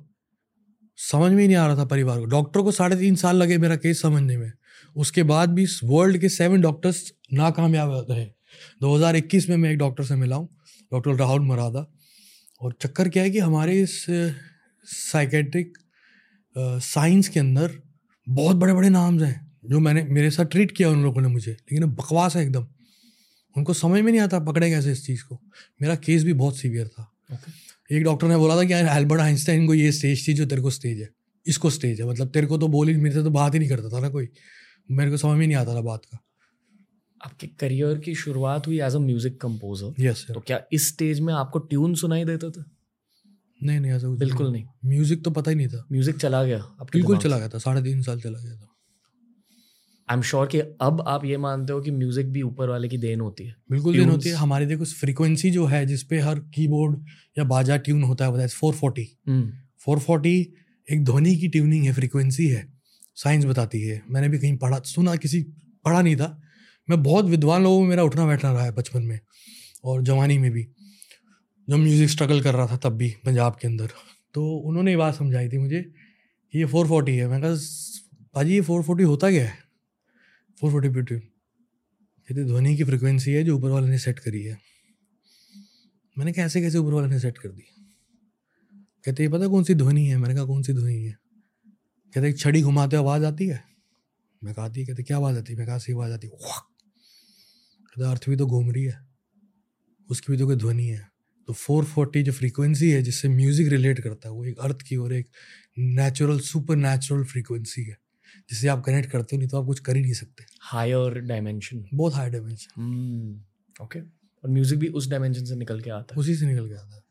[0.98, 3.58] समझ में ही नहीं आ रहा था परिवार को। डॉक्टर को साढ़े तीन साल लगे
[3.58, 4.52] मेरा केस समझने में।
[4.96, 8.26] उसके बाद भी वर्ल्ड के सेवन डॉक्टर्स नाकामयाब रहे।
[8.82, 10.50] 2021 में मैं एक डॉक्टर से मिला हूँ
[10.92, 11.86] डॉक्टर राहुल मरादा।
[12.62, 14.06] और चक्कर क्या है कि हमारे इस
[14.86, 15.78] साइकेट्रिक
[16.56, 17.72] साइंस के अंदर
[18.28, 21.52] बहुत बड़े बड़े नाम्स हैं जो मैंने मेरे साथ ट्रीट किया उन लोगों ने मुझे।
[21.52, 22.68] लेकिन बकवास है एकदम।
[23.56, 25.40] उनको समझ में नहीं आता पकड़े कैसे इस चीज़ को।
[25.82, 27.52] मेरा केस भी बहुत सीवियर था। Okay.
[27.92, 30.70] एक डॉक्टर ने बोला था कि एल्बर्ट आइंस्टाइन को ये स्टेज थी जो तेरे को
[30.70, 31.10] स्टेज है।
[31.48, 33.70] इसको स्टेज है। मतलब तेरे को तो बोल ही मेरे से तो बात ही नहीं
[33.70, 34.26] करता था ना कोई।
[34.90, 36.20] मेरे को समझ में नहीं आता था बात का।
[37.22, 41.34] आपके करियर की शुरुआत हुई as a music composer yes तो क्या इस स्टेज में
[41.34, 42.66] आपको ट्यून सुनाई देता था?
[43.62, 46.58] नहीं नहीं ऐसा बिल्कुल नहीं। म्यूज़िक तो पता ही नहीं था। म्यूज़िक चला गया
[46.94, 48.70] बिल्कुल चला गया था साढ़े तीन साल चला गया था।
[50.08, 52.98] आई एम श्योर कि अब आप ये मानते हो कि म्यूज़िक भी ऊपर वाले की
[52.98, 54.36] देन होती है। बिल्कुल देन होती है.
[54.36, 56.98] हमारी देखो फ्रीक्वेंसी जो है जिसपे हर कीबोर्ड
[57.38, 59.08] या बाजा ट्यून होता है फोर फोर्टी
[59.86, 60.36] फोर फोर्टी
[60.88, 62.68] एक ध्वनि की ट्यूनिंग है फ्रीक्वेंसी है।
[63.16, 65.44] साइंस बताती है। मैंने भी कहीं पढ़ा, सुना किसी,
[65.86, 66.42] पढ़ा नहीं था।
[66.90, 69.20] मैं बहुत विद्वान लोगों में मेरा उठना बैठना रहा है बचपन में
[69.84, 70.68] और जवानी में भी।
[71.70, 73.90] जब म्यूज़िक स्ट्रगल कर रहा था तब भी पंजाब के अंदर।
[74.34, 75.82] तो उन्होंने ये बात समझाई थी मुझे
[76.54, 77.52] कि ये फोर फोर्टी है। मैं कहा,
[78.36, 79.58] भाजी, ये फोर फोर्टी होता क्या है?
[80.62, 84.58] फोर फोर्टी ट्यून कहते, ध्वनि की फ्रिक्वेंसी है जो ऊपर वाले ने सेट करी है।
[86.18, 87.62] मैंने कैसे कैसे ऊपर वाले ने सेट कर दी?
[89.06, 90.18] कहते, ये पता कौन सी ध्वनि है?
[90.18, 91.23] मैंने कहा, कौन सी ध्वनि है?
[92.16, 93.64] कहते छड़ी घुमाते आवाज़ आती है?
[94.42, 95.58] मैं कहा आती कहते क्या आवाज़ आती है?
[95.58, 99.00] मैं कहा सी आवाज़ आती है। कहते अर्थ भी तो घूम रही है
[100.10, 101.08] उसकी भी तो कोई ध्वनि है।
[101.48, 104.96] तो फोर फोर्टी जो फ्रीक्वेंसी है जिससे म्यूज़िक रिलेट करता है वो एक अर्थ की
[104.96, 105.28] और एक
[105.78, 107.98] नेचुरल सुपर नेचुरल फ्रीक्वेंसी है
[108.50, 111.84] जिससे आप कनेक्ट करते हो नहीं तो आप कुछ कर ही नहीं सकते। Higher dimension.
[111.94, 113.44] बहुत हाई डायमेंशन।
[113.84, 116.76] ओके। और म्यूज़िक भी उस डायमेंशन से निकल के आता है। उसी से निकल के
[116.76, 117.02] आता है।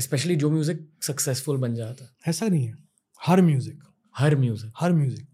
[0.00, 2.74] स्पेशली जो म्यूज़िक सक्सेसफुल बन जाता है। ऐसा नहीं है।
[3.20, 3.82] हर म्यूज़िक
[4.18, 5.26] हर म्यूज़िक। हर म्यूज़िक।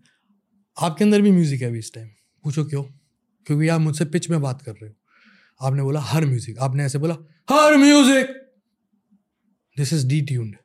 [0.76, 2.08] आपके अंदर भी म्यूज़िक है अभी इस टाइम
[2.44, 2.82] पूछो क्यों?
[3.46, 6.98] क्योंकि आप मुझसे पिच में बात कर रहे हो। आपने बोला हर म्यूज़िक। आपने ऐसे
[6.98, 7.14] बोला
[7.50, 8.26] हर music!
[9.76, 10.56] This is the tuned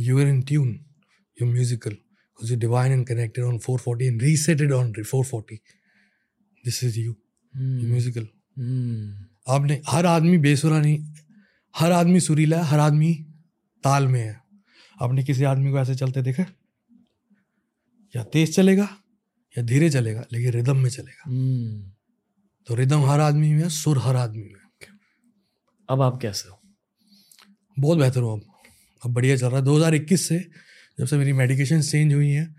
[0.00, 0.68] you are in tune
[1.42, 1.96] you musical
[2.38, 5.58] you divine and connected on 440 and reset it on 440
[6.64, 7.14] this is you.
[7.54, 8.26] Musical
[8.58, 10.98] हम्म आपने हर आदमी बेसुरा नहीं
[11.74, 13.12] हर आदमी सुरीला है हर आदमी
[13.84, 14.40] ताल में है।
[15.02, 16.44] आपने किसी आदमी को ऐसे चलते देखा?
[18.16, 18.96] या तेज चलेगा
[19.58, 21.92] या धीरे चलेगा लेकिन रिदम में चलेगा। हम्म।
[22.66, 24.88] तो रिदम हर आदमी में सुर हर आदमी में।
[25.90, 26.60] अब आप कैसे हो?
[27.78, 28.52] बहुत बेहतर हूँ अब।
[29.04, 30.38] अब बढ़िया चल रहा है। 2021 से
[30.98, 32.56] जब से मेरी मेडिकेशन चेंज हुई हैं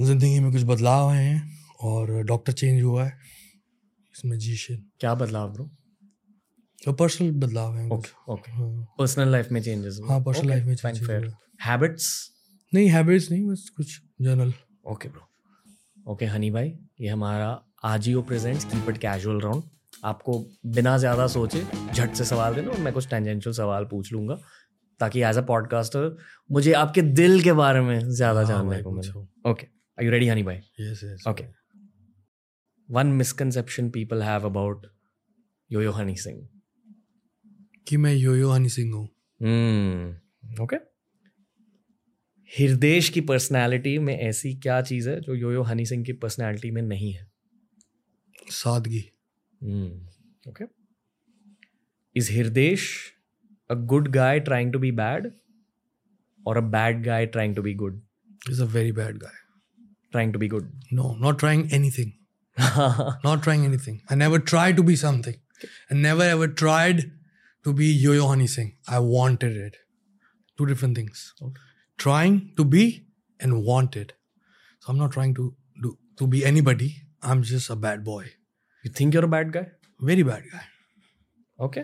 [0.00, 3.18] ज़िंदगी में कुछ बदलाव आए हैं और डॉक्टर चेंज हुआ है।
[4.16, 5.70] इसमें जीशन क्या बदलाव ब्रो?
[6.84, 8.52] तो पर्सनल बदलाव है। ओके ओके
[8.84, 11.30] पर्सनल लाइफ में चेंजेस हाँ, personal life में हुए।
[11.62, 12.33] हैबिट्स
[12.74, 14.52] नहीं हैबिट्स नहीं बस कुछ general
[14.92, 17.48] okay bro okay Honey भाई ये हमारा
[17.84, 19.62] Ajio presents keep it casual round
[20.04, 20.38] आपको
[20.76, 21.62] बिना ज़्यादा सोचे
[21.94, 24.38] झट से सवाल देना और मैं कुछ टेंजेंशियल सवाल पूछ लूँगा
[25.00, 26.16] ताकि एज अ पॉडकास्टर
[26.52, 29.66] मुझे आपके दिल के बारे में ज़्यादा हाँ जानने को मिले। Okay
[29.98, 31.46] I you ready Honey भाई yes yes Okay.
[32.88, 34.82] One misconception people have about
[35.70, 36.42] Yo-Yo Honey Singh.
[37.88, 39.06] कि मैं योयो हनी सिंह हूँ।
[39.40, 40.93] Hmm.
[42.50, 46.70] हृदेश की पर्सनालिटी में ऐसी क्या चीज़ है जो यो यो हनी सिंह की पर्सनालिटी
[46.70, 47.26] में नहीं है?
[48.50, 49.00] सादगी।
[50.48, 50.64] Okay
[52.16, 52.88] is Hirdesh
[53.70, 55.30] a good guy trying to be bad
[56.46, 58.00] और a bad guy trying to be good
[58.50, 59.42] is a very bad guy
[60.12, 62.12] trying to be good no not trying anything
[63.24, 65.34] not trying anything I never try to be something
[65.92, 67.10] I never ever tried
[67.64, 69.76] to be Yo Yo Honey Singh I wanted it
[70.58, 72.84] to different things okay Trying to be
[73.40, 74.12] and wanted.
[74.82, 76.88] So I'm not trying to do to be anybody.
[77.22, 78.24] I'm just a bad boy.
[78.84, 79.66] you think you're a bad guy?
[80.00, 80.64] Very bad guy.
[81.58, 81.80] Okay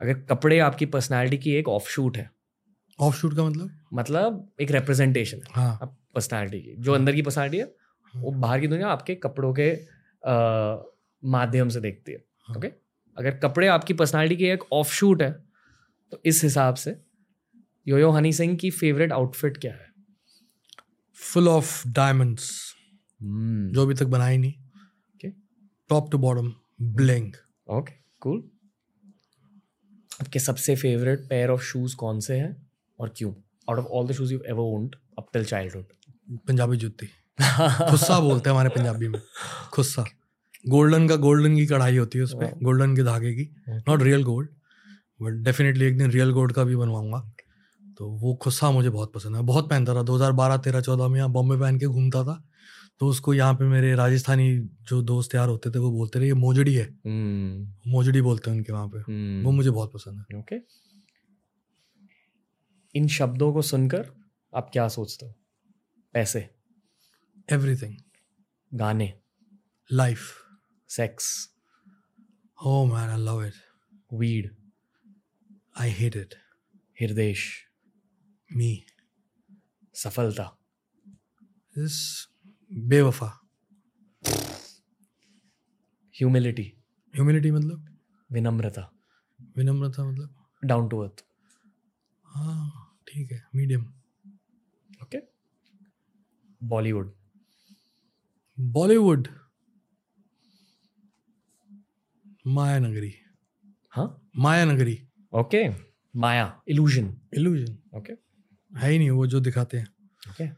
[0.00, 2.30] अगर कपड़े आपकी personality की एक offshoot है
[2.98, 3.70] Offshoot का मतलब?
[3.94, 6.98] मतलब एक रिप्रेजेंटेशन है हाँ पर्सनालिटी की जो हाँ.
[6.98, 7.74] अंदर की पर्सनालिटी है
[8.14, 9.68] वो बाहर की दुनिया आपके कपड़ों के
[11.22, 12.68] माध्यम से देखती है हाँ। ओके
[13.16, 15.30] अगर कपड़े आपकी पर्सनालिटी की एक ऑफशूट है
[16.12, 16.96] तो इस हिसाब से
[17.86, 19.92] योयो हनी सिंह की फेवरेट आउटफिट क्या है
[21.18, 22.42] फुल ऑफ़ diamonds.
[23.74, 24.52] जो अभी तक बनाई नहीं.
[25.14, 25.30] Okay.
[25.90, 26.50] Top to bottom.
[26.98, 27.30] Bling.
[27.68, 28.42] Okay cool
[30.20, 32.50] आपके सबसे फेवरेट पेयर ऑफ़ शूज़ कौन से हैं
[32.98, 33.32] और क्यों
[33.70, 35.84] out of all the shoes you ever owned up till childhood
[36.48, 37.06] Punjabi जुत्ती.
[37.90, 39.20] खुस्सा बोलते हैं हमारे पंजाबी में
[39.72, 40.04] खुस्सा
[40.68, 43.48] गोल्डन का गोल्डन की कढ़ाई होती है उसमें गोल्डन के धागे की
[43.88, 44.48] not real gold
[45.22, 47.20] but definitely एक दिन रियल गोल्ड का भी बनवाऊँगा
[47.98, 51.30] तो वो खुस्सा मुझे बहुत पसंद है। बहुत पहनता था। 2012 13 14 में यहाँ
[51.30, 52.42] बॉम्बे पहन के घूमता था।
[53.00, 56.34] तो उसको यहाँ पे मेरे राजस्थानी जो दोस्त यार होते थे वो बोलते रहे ये
[56.34, 56.86] मोजड़ी है।
[57.90, 58.98] मोजड़ी बोलते हैं उनके वहाँ पे।
[59.42, 60.56] वो मुझे बहुत पसंद है। ओके।
[62.94, 64.10] इन शब्दों को सुनकर
[64.52, 65.34] आप क्या सोचते हो?
[66.14, 66.48] पैसे।
[67.52, 67.96] एवरीथिंग
[68.72, 69.12] गाने।
[69.90, 70.20] Life
[70.90, 71.26] sex
[72.58, 73.54] oh man I love it
[74.14, 74.50] weed
[75.80, 76.34] I hate it
[77.00, 77.44] Hirdesh
[78.56, 78.84] me
[79.94, 80.44] सफलता.
[81.76, 81.96] इस
[82.72, 83.28] बेवफा.
[86.14, 86.62] ह्यूमिलिटी
[87.14, 87.86] ह्यूमिलिटी मतलब?
[88.30, 88.90] विनम्रता.
[89.56, 90.34] विनम्रता मतलब?
[90.62, 91.24] डाउन टू अर्थ
[92.26, 93.42] हाँ ठीक है.
[93.54, 93.82] Medium
[95.02, 95.18] okay
[96.62, 97.14] Bollywood
[98.58, 99.28] Bollywood
[102.46, 103.14] Maya Nagari
[103.92, 104.06] हाँ?
[104.36, 104.98] माया नगरी
[105.32, 105.68] ओके
[106.14, 106.46] माया.
[106.68, 108.12] इल्यूजन इल्यूजन ओके
[108.74, 109.86] है ही नहीं वो जो दिखाते हैं।
[110.30, 110.48] Okay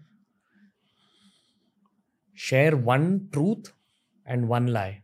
[2.39, 3.73] share one truth
[4.27, 4.95] and one lie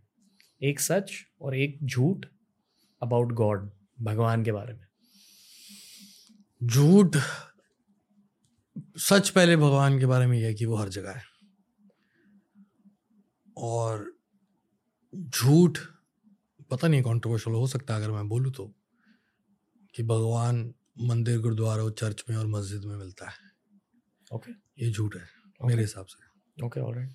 [0.60, 2.26] एक सच और एक झूठ
[3.02, 3.70] अबाउट गॉड
[4.00, 4.86] भगवान के बारे में।
[6.60, 7.16] झूठ
[8.98, 11.22] सच पहले भगवान के बारे में यह है कि वो हर जगह है।
[13.56, 14.12] और
[15.12, 15.78] झूठ
[16.70, 18.66] पता नहीं कंट्रोवर्शियल हो सकता है अगर मैं बोलूँ तो
[19.94, 20.62] कि भगवान
[20.96, 23.50] मंदिर गुरुद्वारा चर्च में और मस्जिद में मिलता है।
[24.32, 24.62] Okay okay.
[24.78, 25.66] ये झूठ है okay.
[25.66, 27.10] मेरे हिसाब से। ओके ऑलराइट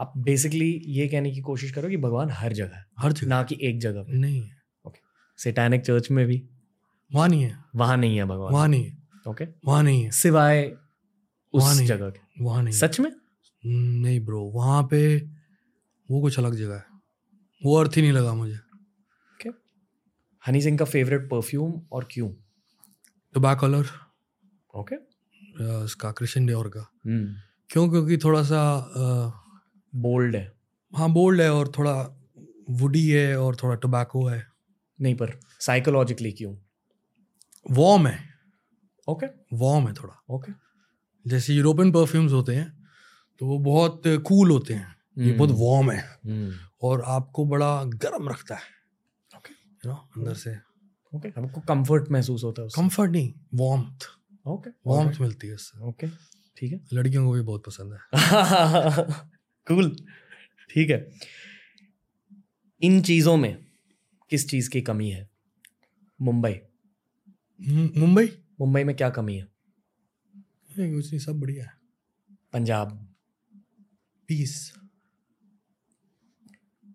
[0.00, 3.42] आप बेसिकली ये कहने की कोशिश करो कि भगवान हर जगह है हर जगह। ना
[3.42, 5.00] कि एक जगह पे। नहीं है। ओके
[5.38, 6.42] सेटैनिक चर्च में भी?
[7.10, 8.96] वहाँ नहीं है। वहाँ नहीं है भगवान। वहाँ नहीं है।
[9.28, 10.62] ओके वहाँ नहीं है। सिवाय
[11.54, 13.12] वहाँ उस नहीं जगह के। वहाँ नहीं सच में?
[13.66, 15.16] नहीं ब्रो वहाँ पे
[16.08, 16.84] वो कुछ अलग जगह है।
[17.64, 18.58] वो अर्थ ही नहीं लगा मुझे।
[20.44, 22.28] हनी सिंह का फेवरेट परफ्यूम और क्यों?
[23.34, 23.88] टोबैक कलर
[24.74, 24.96] ओके
[25.84, 26.80] इसका कृष्ण डियोर का।
[27.70, 27.88] क्यों?
[27.90, 28.62] क्योंकि थोड़ा सा
[29.92, 30.52] बोल्ड है।
[30.92, 31.92] हाँ बोल्ड है और थोड़ा
[32.80, 34.46] वुडी है और थोड़ा टोबैको है।
[34.98, 36.54] नहीं पर साइकोलॉजिकली क्यों?
[37.70, 38.18] वॉर्म है।
[39.08, 40.52] ओके वॉर्म है थोड़ा। ओके
[41.26, 42.68] जैसे यूरोपियन परफ्यूम्स होते हैं
[43.40, 46.02] तो वो बहुत कूल होते हैं। ये बहुत वॉर्म है।
[46.82, 48.68] और आपको बड़ा गर्म रखता है।
[49.30, 50.56] ओके यू नो अंदर से।
[51.14, 54.04] ओके आपको कंफर्ट महसूस होता है उससे। कंफर्ट नहीं वार्मथ
[54.46, 56.06] ओके वार्मथ मिलती है इससे ओके
[56.56, 57.98] ठीक है। लड़कियों को भी बहुत पसंद है।
[59.66, 59.96] कूल
[60.70, 61.10] ठीक है।
[62.82, 63.66] इन चीज़ों में
[64.30, 65.28] किस चीज़ की कमी है?
[66.20, 66.60] मुंबई।
[68.00, 68.28] मुंबई?
[68.60, 69.48] मुंबई में क्या कमी है?
[70.70, 71.72] कुछ नहीं सब बढ़िया है।
[72.52, 73.08] पंजाब।
[74.28, 74.72] पीस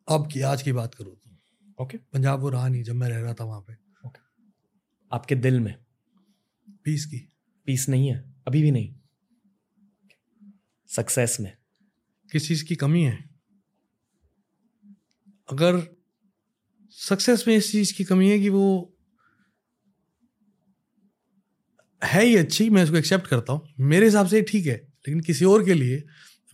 [0.09, 3.19] अब की आज की बात करो तो। ओके पंजाब वो रहा नहीं जब मैं रह
[3.19, 3.84] रहा था वहाँ पे।
[5.11, 5.75] आपके दिल में।
[6.83, 7.31] पीस की।
[7.65, 8.95] पीस नहीं है अभी भी नहीं।
[10.87, 11.57] सक्सेस में।
[12.31, 13.29] किस चीज़ की कमी है?
[15.51, 15.95] अगर
[16.91, 18.91] सक्सेस में इस चीज़ की कमी है कि वो
[22.03, 25.45] है ही अच्छी मैं इसको एक्सेप्ट करता हूँ। मेरे हिसाब से ठीक है लेकिन किसी
[25.45, 26.03] और के लिए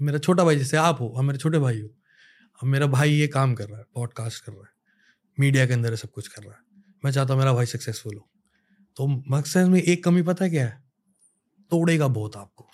[0.01, 1.87] मेरा छोटा भाई जैसे आप हो और मेरे छोटे भाई हो
[2.63, 4.73] अब मेरा भाई ये काम कर रहा है पॉडकास्ट कर रहा है
[5.39, 8.30] मीडिया के अंदर सब कुछ कर रहा है। मैं चाहता हूँ मेरा भाई सक्सेसफुल हो।
[8.97, 10.83] तो मकसद में एक कमी पता है क्या है?
[11.71, 12.67] तोड़ेगा बहुत आपको।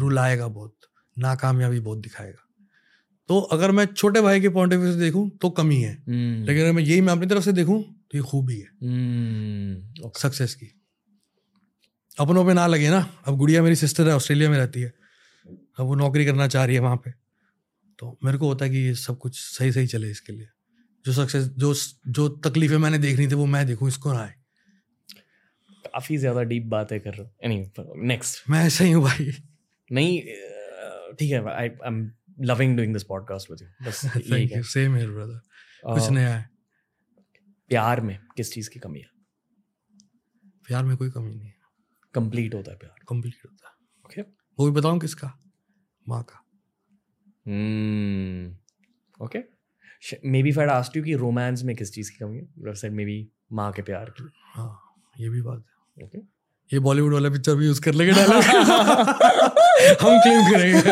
[0.00, 0.76] रुलाएगा बहुत
[1.18, 2.46] नाकामयाबी बहुत दिखाएगा।
[3.28, 6.44] तो अगर मैं छोटे भाई के पॉइंट ऑफ़ व्यू से देखूँ तो कमी है। हम्म,
[6.44, 10.54] लेकिन अगर मैं यही मैं अपनी तरफ़ से देखूँ तो ये खूबी है। हम्म, सक्सेस
[10.54, 10.80] की।
[12.20, 14.92] अपनों पे ना लगे ना। अब गुड़िया मेरी सिस्टर है ऑस्ट्रेलिया में रहती है।
[15.78, 17.10] अब वो नौकरी करना चाह रही है वहाँ पे।
[17.98, 20.48] तो मेरे को होता है कि ये सब कुछ सही सही चले इसके लिए।
[21.06, 21.74] जो सक्सेस जो
[22.08, 24.34] जो तकलीफें मैंने देखनी थी वो मैं देखूँ इसको ना आए।
[25.92, 29.30] काफ़ी ज़्यादा डीप बातें कर रहे हो। एनी नेक्स्ट मैं ऐसा ही हूँ भाई।
[29.90, 30.20] नहीं
[31.18, 32.10] ठीक है I I am
[32.42, 35.40] loving doing this podcast with you बस thank you same here brother
[35.84, 36.48] कुछ नया है?
[37.70, 39.08] प्यार में किस चीज़ की कमी है?
[40.66, 41.54] प्यार में कोई कमी नहीं है।
[42.14, 43.74] कंप्लीट होता है प्यार। कंप्लीट होता है।
[44.04, 45.32] ओके वो भी बताऊँ किसका?
[46.06, 46.38] माँ का।
[49.16, 49.38] ओके
[50.24, 53.04] मे बी फाइड आस्ट यू कि रोमांस में किस चीज़ की कमी है सेड मे
[53.04, 53.16] बी
[53.52, 54.70] माँ के प्यार की। हाँ
[55.18, 56.18] ये भी बात है। ओके
[56.70, 58.42] ये बॉलीवुड वाला पिक्चर भी यूज़ कर लेंगे डायलॉग
[60.02, 60.90] हम क्लेम करेंगे।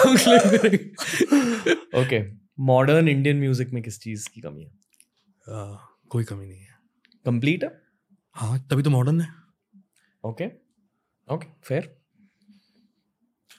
[0.00, 2.20] हम क्लेम करेंगे। ओके
[2.64, 4.70] मॉडर्न इंडियन म्यूज़िक में किस चीज़ की कमी है?
[5.46, 5.76] आ,
[6.10, 6.78] कोई कमी नहीं है।
[7.26, 7.70] कंप्लीट है?
[8.36, 9.28] हाँ तभी तो मॉडर्न है।
[10.24, 10.44] ओके
[11.28, 11.96] ओके फिर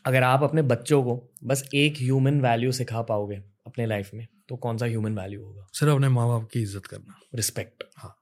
[0.06, 3.36] अगर आप अपने बच्चों को बस एक ह्यूमन वैल्यू सिखा पाओगे
[3.67, 5.67] अपने लाइफ में तो कौन सा ह्यूमन वैल्यू होगा?
[5.74, 8.15] सिर्फ़ अपने माँ बाप की इज़्ज़त करना। रिस्पेक्ट हाँ।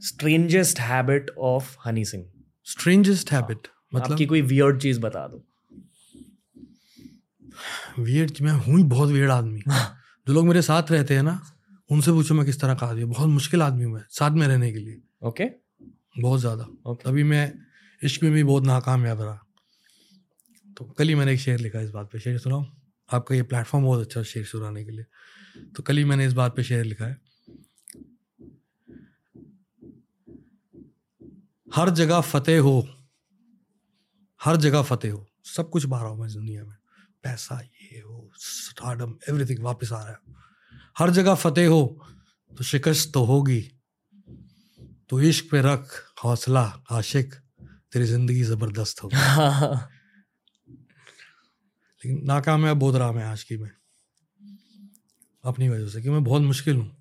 [0.00, 2.24] Strangest habit of Honey Singh
[2.66, 4.12] strangest habit मतलब?
[4.12, 5.44] आपकी कोई वियर्ड चीज़ बता दो।
[7.98, 11.40] वियर्ड मैं हूँ ही बहुत वियर्ड आदमी। जो लोग मेरे साथ रहते हैं ना
[11.90, 14.72] उनसे पूछो मैं किस तरह का आदमी बहुत मुश्किल आदमी हूँ मैं साथ में रहने
[14.72, 15.54] के लिए। Okay okay.
[16.18, 17.52] बहुत ज़्यादा। ओके तभी मैं
[18.02, 19.38] इश्क में भी बहुत नाकामयाब रहा।
[20.76, 22.64] तो कल ही मैंने एक शेर लिखा इस बात पे। शेर सुनाऊं
[23.08, 25.04] आपका ये प्लेटफॉर्म बहुत अच्छा है शेर सुनाने के लिए।
[25.76, 27.16] तो कल ही मैंने इस बात पे शेर लिखा है।
[31.74, 32.88] हर जगह फतेह हो।
[34.44, 36.76] हर जगह फतेह हो। सब कुछ रहा हूँ मैं दुनिया में।
[37.22, 40.18] पैसा ये हो स्टार्डम एवरीथिंग वापस आ रहा है।
[40.98, 42.06] हर जगह फतेह हो
[42.58, 43.70] तो शिकस्त तो होगी।
[45.08, 47.34] तो इश्क पे रख हौसला आशिक
[47.92, 49.16] तेरी ज़िंदगी ज़बरदस्त होगी।
[52.04, 53.70] लेकिन नाकामयाब बहुत रहा मैं आज की मैं।
[55.44, 56.96] अपनी वजह से कि मैं बहुत मुश्किल हूँ।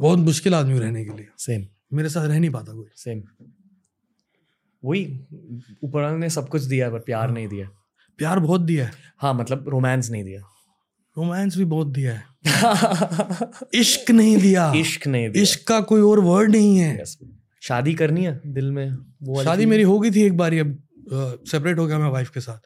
[0.00, 3.22] बहुत मुश्किल आदमी रहने के लिए। सेम मेरे साथ रह नहीं पाता कोई। सेम
[4.84, 5.20] वही
[5.84, 7.68] ऊपर वाले ने सब कुछ दिया पर प्यार नहीं दिया।
[8.18, 10.40] प्यार बहुत दिया है। हाँ मतलब रोमांस नहीं दिया।
[11.18, 12.24] रोमांस भी बहुत दिया है।
[13.74, 17.04] इश्क नहीं दिया। इश्क नहीं दिया। इश्क का कोई और वर्ड नहीं है।
[17.62, 18.90] शादी करनी है दिल में
[19.22, 20.78] वो शादी मेरी हो गई थी एक बार अब
[21.48, 22.58] सेपरेट हो गया मैं वाइफ के साथ।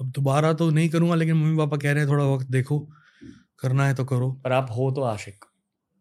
[0.00, 2.78] अब दोबारा तो नहीं करूँगा लेकिन मम्मी पापा कह रहे हैं थोड़ा वक्त देखो
[3.58, 5.44] करना है तो करो। पर आप हो तो आशिक।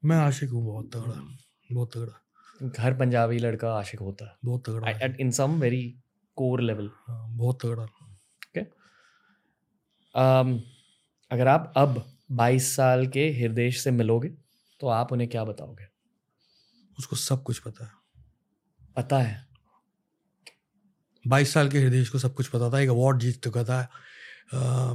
[0.06, 1.22] मैं आशिक हूँ बहुत तगड़ा
[1.72, 2.29] बहुत तगड़ा।
[2.80, 5.96] हर पंजाबी लड़का आशिक होता है। बहुत तगड़ा at in some very
[6.36, 7.88] core level बहुत तगड़ा।
[10.18, 10.60] Um,
[11.32, 14.30] अगर आप अब 22 साल के हृदय से मिलोगे
[14.80, 15.86] तो आप उन्हें क्या बताओगे?
[17.00, 17.92] उसको सब कुछ पता है।
[18.96, 19.48] पता है।
[21.28, 23.92] बाईस साल के हृदय को सब कुछ पता था। एक अवार्ड जीत चुका था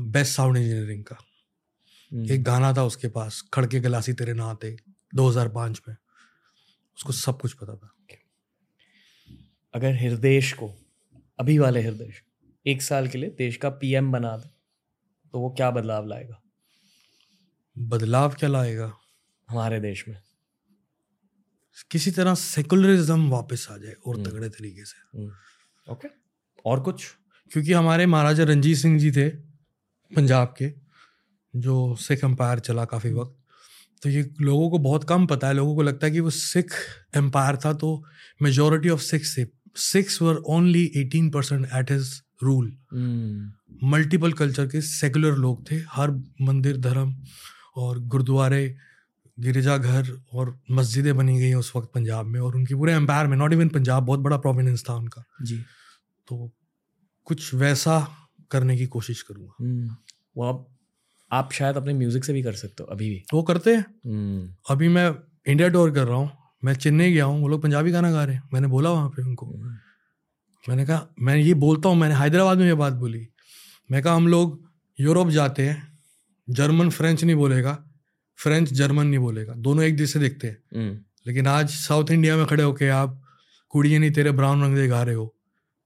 [0.01, 1.17] बेस्ट साउंड इंजीनियरिंग का।
[2.13, 4.77] हम्म, एक गाना था उसके पास खड़के गलासी तेरे नाते
[5.15, 5.97] 2005 में।
[6.97, 7.91] उसको सब कुछ पता था।
[9.75, 10.75] अगर हृदय को
[11.39, 12.13] अभी वाले हृदय
[12.67, 14.49] एक साल के लिए देश का पीएम बना दे
[15.33, 16.41] तो वो क्या बदलाव लाएगा?
[17.79, 18.93] बदलाव क्या लाएगा?
[19.49, 20.23] हमारे देश में।
[21.91, 25.27] किसी तरह सेकुलरिज्म वापस आ जाए और हम्म। तगड़े तरीके से।
[25.93, 26.09] ओके
[26.65, 27.07] और कुछ?
[27.53, 29.29] क्योंकि हमारे महाराजा रंजीत सिंह जी थे
[30.13, 30.73] पंजाब के
[31.57, 33.44] जो सिख एम्पायर चला काफ़ी वक्त।
[34.05, 36.73] तो ये लोगों को बहुत कम पता है। लोगों को लगता है कि वो सिख
[37.17, 38.03] एम्पायर था तो
[38.43, 42.11] मेजोरिटी ऑफ़ सिक्स से Sikhs were only eighteen percent at his
[42.43, 42.67] rule
[43.85, 47.15] multiple culture के सेकुलर लोग थे। हर मंदिर धर्म
[47.77, 48.77] और गुरुद्वारे
[49.39, 53.53] गिरजाघर और मस्जिदें बनी गई उस वक्त पंजाब में और उनके पूरे एम्पायर में नॉट
[53.53, 55.57] इवन पंजाब बहुत बड़ा प्रोमिनेंस था उनका। जी।
[56.29, 56.51] तो
[57.25, 57.99] कुछ वैसा
[58.51, 59.97] करने की कोशिश करूँगा। हम्म,
[60.37, 60.67] वो आप
[61.31, 63.85] आप शायद अपने म्यूज़िक से भी कर सकते हो अभी भी। वो करते हैं?
[64.07, 65.11] हम्म, अभी मैं
[65.47, 66.31] इंडिया टूर कर रहा हूँ
[66.63, 69.23] मैं चेन्नई गया हूँ वो लोग पंजाबी गाना गा रहे हैं मैंने बोला वहाँ पे
[69.23, 69.77] उनको। हम्म,
[70.65, 73.27] मैंने कहा मैं ये बोलता हूँ मैंने हैदराबाद में ये बात बोली।
[73.91, 74.63] मैं कहा हम लोग
[74.99, 75.83] यूरोप जाते हैं
[76.49, 77.79] जर्मन फ्रेंच नहीं बोलेगा
[78.39, 82.47] फ्रेंच जर्मन नहीं बोलेगा दोनों एक जैसे दिखते हैं। हम्म, लेकिन आज साउथ इंडिया में
[82.47, 83.21] खड़े होके आप
[83.73, 85.27] कुड़िए नहीं तेरे ब्राउन रंग दे गा रहे हो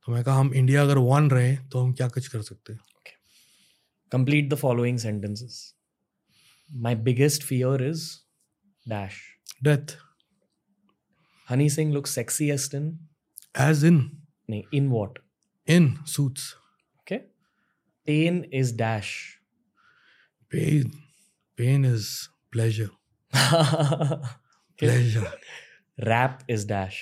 [0.06, 2.80] तो मैं कहा हम इंडिया अगर वन रहे तो हम क्या कुछ कर सकते हैं?
[4.11, 5.73] complete the following sentences.
[6.69, 8.03] My biggest fear is
[8.85, 9.19] dash.
[9.63, 9.95] Death
[11.47, 12.91] Honey Singh looks sexiest in
[13.59, 13.99] age in
[14.51, 15.19] nahi, in what?
[15.67, 16.53] In suits
[16.99, 17.19] Okay.
[18.07, 19.11] Pain is dash.
[20.51, 20.91] Pain
[21.57, 22.07] pain is
[22.51, 22.89] pleasure
[24.79, 25.27] pleasure
[25.99, 26.99] Rap is dash.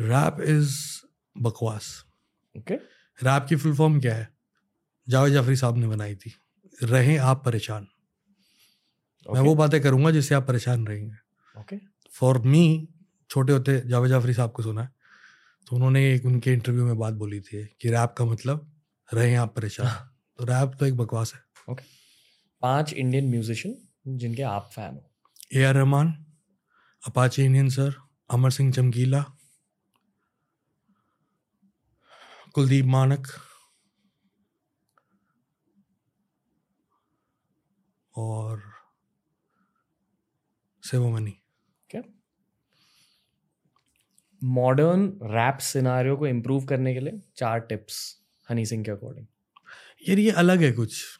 [0.00, 0.76] Rap is
[1.36, 1.88] बकवास
[2.58, 2.78] Okay.
[3.22, 4.28] Rap की full form क्या है
[5.07, 6.33] जावेद जाफरी साहब ने बनाई थी।
[6.79, 7.87] रहें आप परेशान।
[9.25, 9.35] okay.
[9.35, 11.15] मैं वो बातें करूँगा जिससे आप परेशान रहेंगे।
[11.55, 11.79] Okay.
[12.13, 12.87] फॉर मी
[13.29, 14.91] छोटे होते जावेद जाफरी साहब को सुना है
[15.67, 18.71] तो उन्होंने एक उनके इंटरव्यू में बात बोली थी कि रैप का मतलब
[19.09, 19.87] रहें आप परेशान।
[20.39, 21.83] तो रैप तो एक बकवास है। ओके
[22.61, 25.11] पाँच इंडियन म्यूजिशियन जिनके आप फ़ैन हो।
[25.53, 26.13] A R Rahman
[27.03, 27.93] Apache Indian sir
[28.29, 29.23] Amar Singh Chamkila
[32.55, 33.27] Kuldeep Manak
[38.17, 38.63] और
[40.83, 41.33] सेवमनी
[44.43, 49.25] मॉडर्न रैप सिनारियो को इम्प्रूव करने के लिए चार टिप्स हनी सिंह के अकॉर्डिंग
[50.09, 51.19] यार ये अलग है कुछ।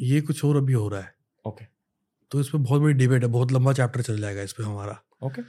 [0.00, 1.14] ये कुछ और अभी हो रहा है।
[1.46, 1.64] ओके
[2.30, 5.02] तो इस पे बहुत बड़ी डिबेट है बहुत लंबा चैप्टर चल जाएगा इस पे हमारा।
[5.22, 5.42] ओके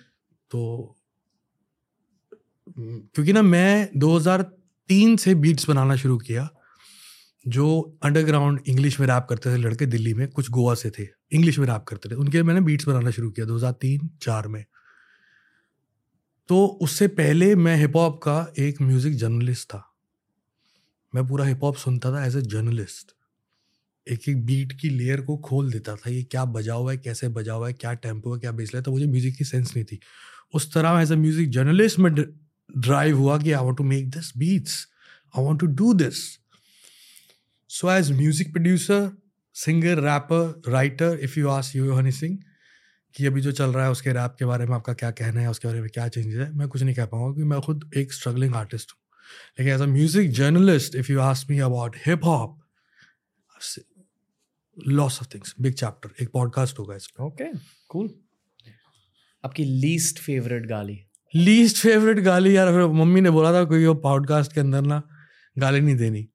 [0.51, 0.95] तो
[2.77, 6.60] हम्म, क्योंकि ना मैं 2003 से बीट्स बनाना शुरू किया
[7.45, 11.59] जो अंडरग्राउंड इंग्लिश में रैप करते थे लड़के दिल्ली में, कुछ गोवा से थे इंग्लिश
[11.59, 14.63] में रैप करते थे। उनके मैंने बीट्स बनाना शुरू किया 2003 चार में।
[16.49, 19.87] तो उससे पहले मैं हिप हॉप का एक म्यूज़िक जर्नलिस्ट था।
[21.13, 23.15] मैं पूरा हिप हॉप सुनता था एज ए जर्नलिस्ट
[24.07, 27.27] एक एक बीट की लेयर को खोल देता था, ये क्या बजा हुआ है, कैसे
[27.29, 29.85] बजा हुआ है, क्या टेंपो है, क्या बेस है तो मुझे म्यूज़िक की सेंस नहीं
[29.85, 29.99] थी।
[30.53, 34.31] उस तरह एज ए म्यूज़िक जर्नलिस्ट में ड्राइव हुआ कि I want to make this
[34.37, 34.87] beats
[35.37, 36.23] I want to do this
[37.73, 39.17] so as music producer
[39.53, 42.39] singer rapper writer if you ask you Honey Singh
[43.15, 45.49] कि अभी जो चल रहा है उसके रैप के बारे में आपका क्या कहना है
[45.49, 48.13] उसके बारे में क्या चेंजेस है मैं कुछ नहीं कह पाऊँगा क्योंकि मैं खुद एक
[48.13, 48.99] स्ट्रगलिंग आर्टिस्ट हूँ।
[49.59, 52.61] लेकिन as a music journalist if you ask me about hip hop
[54.87, 57.45] lots of things big chapter एक पॉडकास्ट होगा इस पर ओके
[57.87, 58.15] कूल
[59.45, 61.05] आपकी लीस्ट फेवरेट गाली?
[61.35, 65.03] लीस्ट फेवरेट गाली यार फिर मम्मी ने बोला था कोई वो पॉडकास्ट के अंदर ना
[65.57, 66.30] गाली नहीं देनी।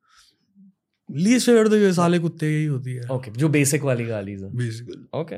[1.11, 4.25] लीस्ट फेवरेट तो ये साले कुत्ते की ही होती है। ओके जो बेसिक वाली है।
[4.57, 5.35] बेसिकली ओके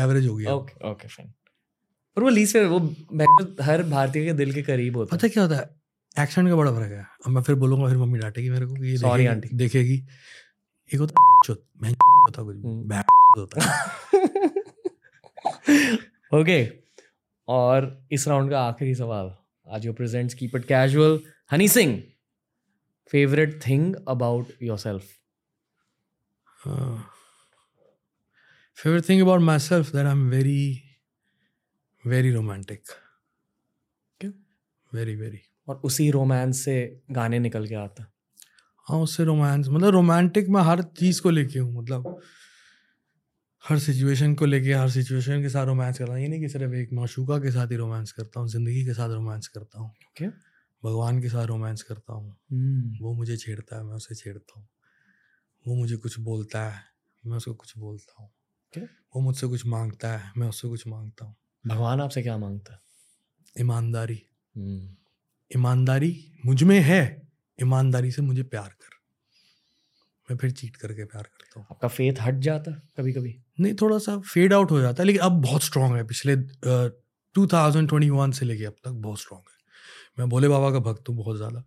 [0.00, 1.32] एवरेज हो गया। ओके ओके फाइन
[2.16, 5.56] पर वो लीस्ट फेवरेट वो हर भारतीय के दिल के करीब होता पता क्या होता
[5.56, 5.70] है?
[6.18, 8.86] एक्शन का बड़ा फ़र्क है। अब मैं फिर बोलूँगा फिर मम्मी डांटेगी मेरे को कि
[8.86, 10.02] ये देखेगी- आंटी। देखेगी।
[10.94, 13.04] एक होता है चुत मैं होता कुछ हम्म। बैड
[13.38, 13.60] होता
[16.40, 16.72] ओके
[17.48, 19.34] और इस राउंड का आखिरी सवाल।
[19.86, 21.20] Ajio presents keep it casual
[21.52, 22.02] Honey Singh
[23.12, 25.04] favourite thing about yourself?
[28.78, 30.82] Favourite thing about myself that I am very
[32.04, 32.82] very romantic?
[34.92, 36.74] Very very और उसी रोमांस से
[37.12, 38.04] गाने निकल के आता?
[38.88, 42.20] हाँ उससे रोमांस मतलब रोमांटिक मैं हर चीज़ को लेके हूँ मतलब
[43.64, 46.74] हर सिचुएशन को लेके हर सिचुएशन के साथ रोमांस करता हूँ। ये नहीं कि सिर्फ़
[46.74, 50.30] एक माशूका के साथ ही रोमांस करता हूँ ज़िंदगी के साथ रोमांस करता हूँ। Okay.
[50.84, 54.68] भगवान के साथ रोमांस करता हूँ। हम्म। वो मुझे छेड़ता है मैं उसे छेड़ता हूँ।
[55.66, 56.82] वो मुझे कुछ बोलता है
[57.26, 58.30] मैं उसको कुछ बोलता हूँ।
[58.72, 58.88] Okay.
[59.16, 62.80] वो मुझसे कुछ माँगता है मैं उससे कुछ माँगता हूँ। भगवान आपसे क्या माँगता है?
[63.60, 64.22] ईमानदारी।
[64.56, 64.96] हम्म।
[65.56, 67.28] ईमानदारी मुझमें है
[67.62, 68.96] ईमानदारी से मुझे प्यार कर।
[70.30, 73.98] मैं फिर चीट करके प्यार करता हूँ। आपका फेथ हट जाता कभी कभी नहीं थोड़ा
[73.98, 76.36] सा फेड आउट हो जाता है लेकिन अब बहुत स्ट्रांग है पिछले
[77.34, 79.57] टू थाउज़ेंड ट्वेंटी वन से लेके अब तक बहुत स्ट्रांग है।
[80.18, 81.64] मैं भोले बाबा का भक्त हूँ बहुत ज़्यादा।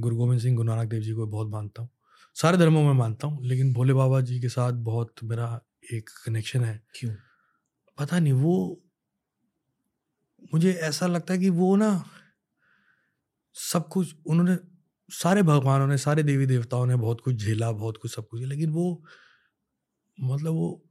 [0.00, 1.90] गुरु गोविंद सिंह गुरु नानक देव जी को बहुत मानता हूँ।
[2.34, 5.60] सारे धर्मों में मानता हूँ लेकिन भोले बाबा जी के साथ बहुत मेरा
[5.92, 7.12] एक कनेक्शन है। क्यों?
[7.98, 8.82] पता नहीं वो
[10.54, 12.04] मुझे ऐसा लगता है कि वो ना
[13.54, 14.56] सब कुछ उन्होंने
[15.10, 18.70] सारे भगवानों ने सारे देवी देवताओं ने बहुत कुछ झेला बहुत कुछ सब कुछ लेकिन
[18.70, 19.02] वो
[20.18, 20.84] मतलब वो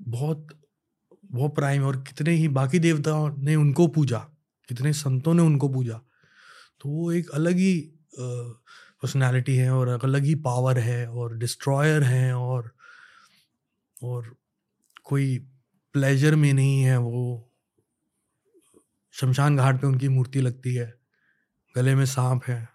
[0.00, 0.46] बहुत
[1.32, 4.35] बहुत प्राइम और कितने ही बाकी देवताओं ने उनको पूजा।
[4.68, 6.00] कितने संतों ने उनको पूजा।
[6.80, 7.74] तो वो एक अलग ही
[8.18, 12.74] पर्सनैलिटी है और अलग ही पावर है और डिस्ट्रॉयर है और
[14.02, 14.34] और
[15.04, 15.38] कोई
[15.94, 17.52] प्लेजर में नहीं है वो।
[19.14, 20.94] शमशान घाट पे उनकी मूर्ति लगती है,
[21.74, 22.68] गले में सांप है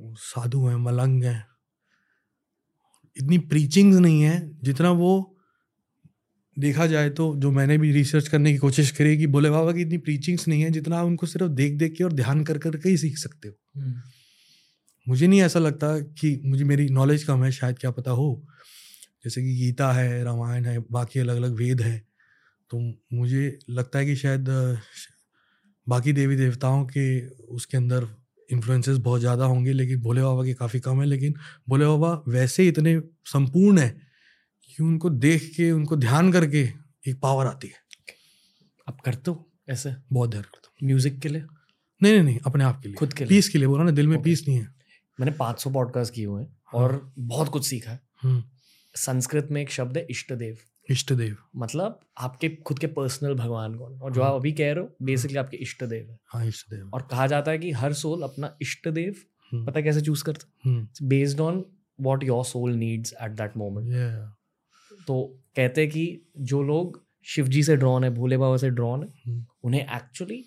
[0.00, 1.46] साधु हैं, मलंग हैं।
[3.16, 5.31] इतनी प्रीचिंग्स नहीं है जितना वो
[6.56, 9.80] देखा जाए तो जो मैंने भी रिसर्च करने की कोशिश करी कि बोले बाबा की
[9.82, 12.76] इतनी प्रीचिंग्स नहीं है जितना आप उनको सिर्फ़ देख देख के और ध्यान कर कर
[12.76, 13.94] के ही सीख सकते हो। हम्म।
[15.06, 18.28] मुझे नहीं ऐसा लगता कि मुझे मेरी नॉलेज कम है शायद क्या पता हो।
[19.24, 22.02] जैसे कि गीता है रामायण है बाकी अलग अलग वेद हैं।
[22.70, 22.80] तो
[23.14, 24.48] मुझे लगता है कि शायद
[25.86, 27.06] बाकी देवी देवताओं के
[27.54, 28.06] उसके अंदर
[28.48, 31.34] इन्फ्लुएंसेस बहुत ज़्यादा होंगे लेकिन भोले बाबा के काफ़ी कम है। लेकिन
[31.68, 33.96] भोले बाबा वैसे इतने संपूर्ण है
[34.76, 36.62] कि उनको देख के उनको ध्यान करके
[37.08, 37.80] एक पावर आती है।
[38.88, 41.42] आप करते हो ऐसे बहुत ध्यान करता हूँ म्यूज़िक के लिए?
[42.02, 43.28] नहीं नहीं नहीं अपने आप के लिए। खुद के लिए?
[43.28, 44.24] पीस के लिए बोला ना दिल में Okay.
[44.24, 44.66] पीस नहीं है।
[45.18, 48.42] मैंने 500 पॉडकास्ट किए हुए हैं हाँ। और बहुत कुछ सीखा है। हम्म,
[48.94, 50.56] संस्कृत में एक शब्द है इष्ट देव
[50.90, 53.98] इष्ट देव मतलब आपके खुद के पर्सनल भगवान कौन?
[54.00, 56.70] और जो हाँ। आप अभी कह रहे हो बेसिकली आपके इष्ट देव है। हाँ इष्ट
[56.70, 59.14] देव और कहा जाता है कि हर सोल अपना इष्ट देव
[59.52, 61.64] हम्म, पता कैसे चूज़ करता based on
[62.00, 63.88] what your soul needs at that moment
[65.06, 65.22] तो
[65.56, 66.04] कहते कि
[66.38, 70.44] जो लोग शिव जी से ड्रॉन है भोले बाबा से ड्रॉन है हम्म, उन्हें एक्चुअली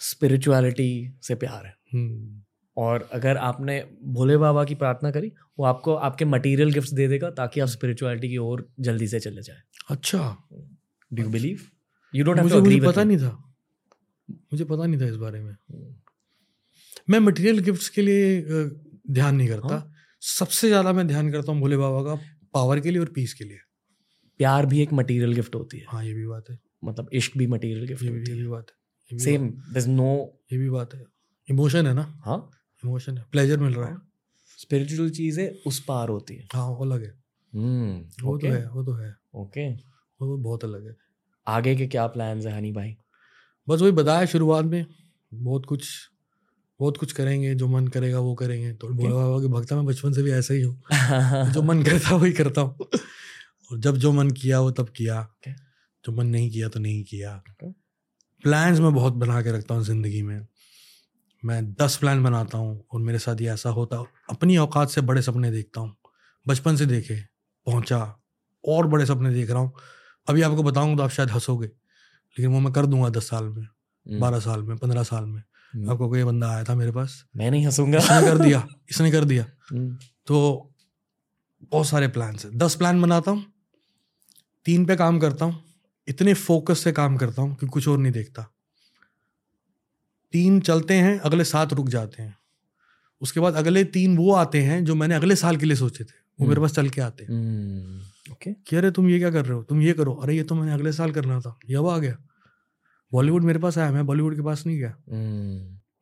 [0.00, 2.42] स्पिरिचुअलिटी से प्यार है। हम्म,
[2.76, 7.30] और अगर आपने भोले बाबा की प्रार्थना करी वो आपको आपके मटेरियल गिफ्ट्स दे देगा
[7.30, 9.60] ताकि आप स्पिरिचुअलिटी की ओर जल्दी से चले जाए।
[9.90, 10.36] अच्छा।
[11.12, 11.60] Do you believe
[12.14, 13.54] you don't मुझे मुझे पता नहीं था।
[14.30, 15.56] मुझे पता नहीं था इस बारे में।
[17.10, 18.42] मैं मटेरियल गिफ्ट्स के लिए
[19.10, 19.92] ध्यान नहीं करता। हाँ?
[20.22, 22.14] सबसे ज़्यादा मैं ध्यान करता हूँ भोले बाबा का
[22.54, 23.58] पावर के लिए और पीस के लिए।
[24.40, 27.46] प्यार भी एक मटेरियल गिफ्ट होती है। हाँ ये भी बात है। मतलब इश्क भी
[27.46, 28.66] मटेरियल गिफ्ट ये भी ये भी बात
[29.10, 30.10] है सेम दिस नो
[30.52, 31.04] ये भी बात है।
[31.48, 32.02] इमोशन है ना?
[32.24, 32.50] हाँ।
[32.84, 33.96] इमोशन है। प्लेजर मिल रहा है।
[34.58, 37.12] स्पिरिचुअल चीज़ें उस पार होती है। हाँ वो अलग है।
[37.52, 40.96] हम्म वो तो है वो तो है। ओके वो तो बहुत अलग है।
[41.46, 42.96] आगे के क्या प्लान्स है हनी भाई?
[43.68, 44.84] बस वही बताया शुरुआत में
[45.34, 45.88] बहुत कुछ
[46.80, 50.12] बहुत कुछ करेंगे जो मन करेगा वो करेंगे। तो भोले बाबा के भक्ता मैं बचपन
[50.12, 50.82] से भी ऐसा ही हूँ।
[51.52, 52.76] जो मन करता वही करता हूँ।
[53.72, 55.54] और जब जो मन किया वो तब किया। Okay.
[56.04, 57.72] जो मन नहीं किया तो नहीं किया। Okay.
[58.42, 60.46] प्लान्स मैं बहुत बना के रखता हूँ ज़िंदगी में।
[61.44, 65.22] मैं दस प्लान बनाता हूँ और मेरे साथ ये ऐसा होता अपनी औकात से बड़े
[65.22, 65.96] सपने देखता हूँ।
[66.46, 67.14] बचपन से देखे
[67.66, 68.20] पहुँचा
[68.68, 69.72] और बड़े सपने देख रहा हूँ।
[70.28, 73.62] अभी आपको बताऊँगा तो आप शायद हंसोगे लेकिन वो मैं कर दूँगा दस साल में
[73.62, 75.42] हम्म, बारह साल में पंद्रह साल में।
[75.90, 79.24] आपको कोई बंदा आया था मेरे पास। मैं नहीं हंसूँगा। इसने कर दिया इसने कर
[79.24, 80.70] दिया। हम्म, तो
[81.72, 83.44] बहुत सारे प्लान्स हैं। दस प्लान बनाता हूँ
[84.64, 85.64] तीन पे काम करता हूँ
[86.08, 88.42] इतने फोकस से काम करता हूँ कि कुछ और नहीं देखता।
[90.32, 92.36] तीन चलते हैं अगले सात रुक जाते हैं।
[93.20, 96.28] उसके बाद अगले तीन वो आते हैं जो मैंने अगले साल के लिए सोचे थे।
[96.40, 99.44] वो मेरे पास चल के आते हैं। Hmm, okay. कि अरे तुम ये क्या कर
[99.44, 99.62] रहे हो?
[99.62, 102.18] तुम ये करो। अरे ये तो मैंने अगले साल करना था। ये अब आ गया।
[103.12, 104.94] बॉलीवुड मेरे पास आया मैं बॉलीवुड के पास नहीं गया।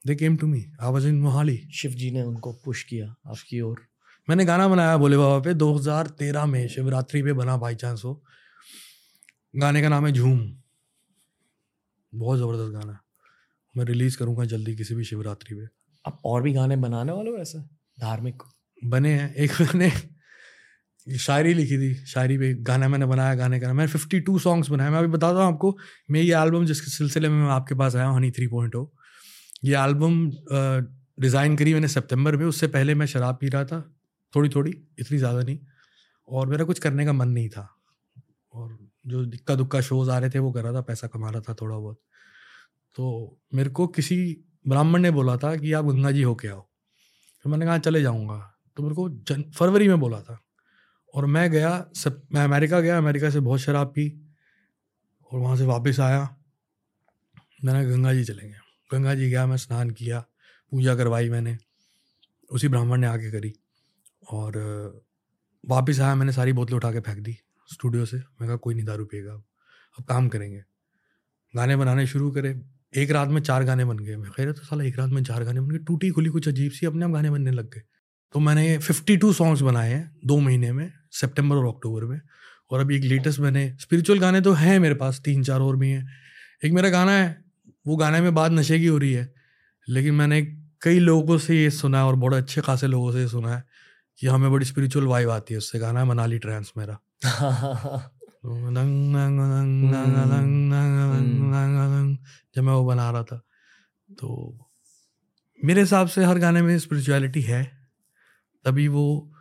[0.04, 3.60] They came to me I was in Mohali Shiv ji ने उनको पुश किया आपकी
[3.60, 3.80] ओर।
[4.28, 8.22] मैंने गाना बनाया भोले बाबा पे 2013 में शिवरात्रि पे बना बाई चांस हो
[9.54, 10.38] गाने का नाम है झूम।
[12.12, 12.98] बहुत ज़बरदस्त गाना है।
[13.74, 15.66] मैं रिलीज़ करूँगा जल्दी किसी भी शिवरात्रि पे।
[16.04, 17.58] आप और भी गाने बनाने वाले हो ऐसे?
[17.98, 18.42] धार्मिक?
[18.84, 19.90] बने हैं एक मैंने
[21.06, 24.90] शायरी लिखी थी, शायरी पे गाना मैंने बनाया, गाने का। मैंने फिफ्टी टू सॉन्ग्स बनाए।
[24.90, 25.76] मैं अभी बताता हूँ आपको,
[26.10, 28.92] मैं ये एल्बम जिसके सिलसिले में मैं आपके पास आया हूँ हनी थ्री पॉइंट हो
[29.64, 30.30] ये एल्बम
[31.18, 33.80] डिज़ाइन करी मैंने सितंबर में। उससे पहले मैं शराब पी रहा था
[34.34, 35.58] थोड़ी थोड़ी इतनी ज़्यादा नहीं।
[36.28, 37.68] और मेरा कुछ करने का मन नहीं था।
[38.52, 38.76] और
[39.06, 41.54] जो दिक्का दुक्का शोज़ आ रहे थे, वो कर रहा था, पैसा कमा रहा था
[41.54, 42.00] थोड़ा बहुत
[42.96, 44.16] तो मेरे को किसी
[44.68, 46.60] ब्राह्मण ने बोला था कि आप गंगा जी होके आओ।
[47.44, 48.36] तो मैंने कहा चले जाऊँगा।
[48.76, 50.38] तो मेरे को जन, फरवरी में बोला था।
[51.16, 54.28] और मैं गया, सब, मैं अमेरिका गया, अमेरिका से बहुत शराब पी
[55.32, 56.36] और वहाँ से वापस आया।
[57.64, 58.56] मैंने गंगा जी चलेंगे
[58.92, 60.20] गंगा जी गया, मैं स्नान किया,
[60.70, 61.58] पूजा करवाई मैंने,
[62.50, 63.52] उसी ब्राह्मण ने आके करी
[64.32, 64.52] और
[65.68, 67.36] वापस आया, मैंने सारी बोतलें उठा के फेंक दी
[67.72, 69.44] स्टूडियो से। मैं कहा, कोई नहीं, दारू पिएगा अब
[69.98, 70.62] अब काम करेंगे।
[71.56, 72.60] गाने बनाने शुरू करे,
[72.96, 75.24] एक रात में चार गाने बन गए। मैं कह रहा तो साला, एक रात में
[75.24, 77.82] चार गाने बन गए, टूटी खुली कुछ अजीब सी, अपने आप गाने बनने लग गए।
[78.36, 82.20] तो मैंने फिफ्टी टू सॉन्ग्स बनाए हैं दो महीने में सितंबर और अक्टूबर में
[82.70, 85.90] और अभी एक लेटेस्ट मैंने स्पिरिचुअल गाने तो हैं मेरे पास तीन चार और भी
[85.90, 86.08] हैं
[86.64, 87.44] एक मेरा गाना है
[87.86, 89.32] वो गाने में बात नशे की हो रही है
[89.88, 90.42] लेकिन मैंने
[90.82, 93.62] कई लोगों से ये सुना है और बड़े अच्छे खासे लोगों से ये सुना है
[94.18, 96.98] कि हमें बड़ी स्पिरिचुअल वाइब आती है उससे गाना है मनाली ट्रांस मेरा
[102.56, 103.40] जब मैं वो बना रहा था
[104.08, 104.68] तो
[105.64, 107.75] मेरे हिसाब से हर गाने में स्पिरिचुअलिटी है
[108.66, 109.32] तभी वो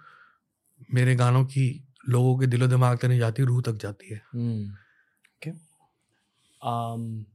[0.93, 5.51] मेरे गानों की लोगों के दिलो दिमाग तक नहीं जाती रूह तक जाती है। ओके
[6.61, 7.25] um,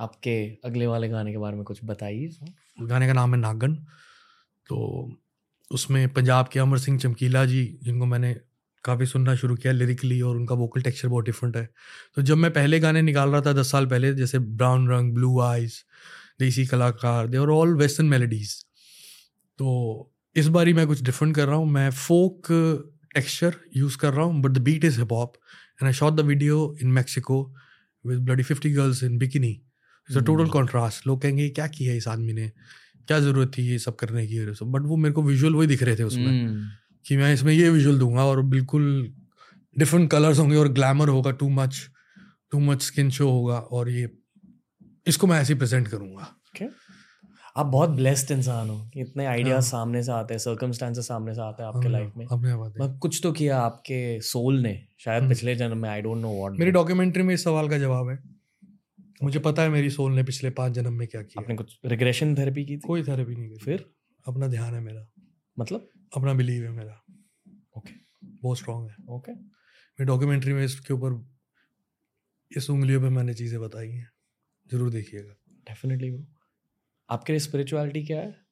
[0.00, 2.38] आपके अगले वाले गाने के बारे में कुछ बताइए उस
[2.82, 3.74] गाने का नाम है नागन।
[4.66, 5.16] तो
[5.70, 8.34] उसमें पंजाब के अमर सिंह चमकीला जी जिनको मैंने
[8.84, 11.68] काफ़ी सुनना शुरू किया लिरिकली और उनका वोकल टेक्सचर बहुत डिफरेंट है।
[12.14, 15.40] तो जब मैं पहले गाने निकाल रहा था दस साल पहले जैसे ब्राउन रंग ब्लू
[15.40, 15.74] आइज़
[16.40, 18.64] देसी कलाकार दे और ऑल वेस्टर्न मेलोडीज
[19.58, 22.46] तो इस बारी मैं कुछ डिफरेंट कर रहा हूँ। मैं फोक
[23.14, 26.20] टेक्सचर यूज़ कर रहा हूँ but the beat is hip hop and I shot the
[26.20, 27.42] video in Mexico
[28.04, 32.08] with bloody fifty girls in bikini it's a total contrast लोग कहेंगे क्या किया इस
[32.08, 32.50] आदमी ने?
[33.08, 34.44] क्या ज़रूरत थी ये सब करने की?
[34.54, 36.68] सब। बट वो मेरे को विजुअल वही दिख रहे थे उसमें हम्म,
[37.06, 39.14] कि मैं इसमें ये विजुअल दूँगा और बिल्कुल
[39.78, 41.80] डिफरेंट कलर्स होंगे और ग्लैमर होगा too much
[42.50, 44.10] too much skin show होगा और ये
[45.06, 46.68] इसको मैं ऐसे ही प्रेजेंट करूँगा। Okay.
[47.56, 51.34] आप बहुत ब्लेस्ड इंसान हो कि इतने आइडियाज़ हाँ। सामने से आते हैं सर्कमस्टांसेस सामने
[51.34, 54.58] से आते हैं आपके लाइफ में। अपने बात है मतलब कुछ तो किया आपके सोल
[54.60, 57.68] ने शायद हम्म। पिछले जन्म में आई डोंट नो व्हाट मेरी डॉक्यूमेंट्री में इस सवाल
[57.68, 58.18] का जवाब है।
[59.22, 62.34] मुझे पता है मेरी सोल ने पिछले पाँच जन्म में क्या किया। आपने कुछ रिग्रेशन
[62.34, 62.80] थेरेपी की थी?
[62.80, 63.84] कोई थेरेपी नहीं की फिर?
[64.26, 65.06] अपना ध्यान है मेरा।
[65.58, 65.88] मतलब?
[66.16, 67.00] अपना बिलीव है मेरा।
[67.76, 67.92] ओके
[68.42, 71.24] बहुत स्ट्रांग है। ओके मेरी डॉक्यूमेंट्री में इसके ऊपर
[72.50, 74.08] इस उंगलियों पे मैंने चीज़ें बताई हैं।
[74.66, 75.34] ज़रूर देखिएगा।
[75.68, 76.24] डेफिनेटली ब्रो
[77.10, 78.44] आपके लिए स्पिरिचुअलिटी क्या है?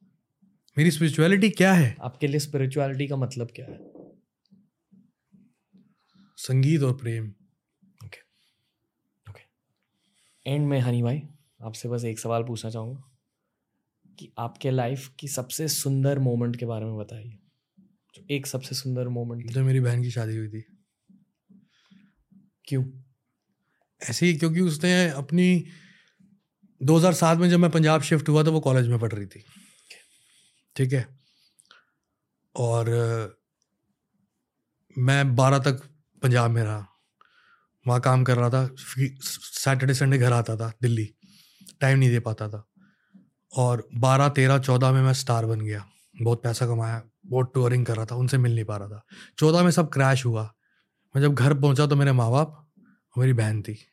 [0.78, 1.96] मेरी स्पिरिचुअलिटी क्या है?
[2.02, 3.78] आपके लिए स्पिरिचुअलिटी का मतलब क्या है?
[6.36, 7.28] संगीत और प्रेम।
[8.04, 8.20] ओके
[9.30, 9.42] ओके
[10.50, 11.22] एंड में हनी भाई
[11.62, 13.18] आपसे बस एक सवाल पूछना चाहूँगा
[14.18, 17.38] कि आपके लाइफ की सबसे सुंदर मोमेंट के बारे में बताइए।
[18.14, 20.64] जो एक सबसे सुंदर मोमेंट जब मेरी बहन की शादी हुई थी।
[22.64, 22.84] क्यों?
[24.10, 25.64] ऐसे ही क्योंकि उसने अपनी
[26.82, 29.44] 2007 में जब मैं पंजाब शिफ्ट हुआ तो वो कॉलेज में पढ़ रही थी।
[30.76, 31.18] ठीक है?
[32.56, 32.88] और,
[34.98, 35.72] मैं 12 तक
[36.22, 36.86] पंजाब में रहा।
[37.86, 38.70] वहाँ काम कर रहा था
[39.42, 41.14] सैटरडे, संडे घर आता था, दिल्ली।
[41.80, 42.68] टाइम नहीं दे पाता था।
[43.56, 45.88] और 12 13 14 में मैं स्टार बन गया।
[46.22, 49.04] बहुत पैसा कमाया, बहुत टूरिंग कर रहा था, उनसे मिल नहीं पा रहा था।
[49.38, 50.54] चौदह में सब क्रैश हुआ।
[51.16, 52.70] मैं जब घर पहुँचा तो मेरे माँ बाप
[53.18, 53.91] मेरी बहन थी।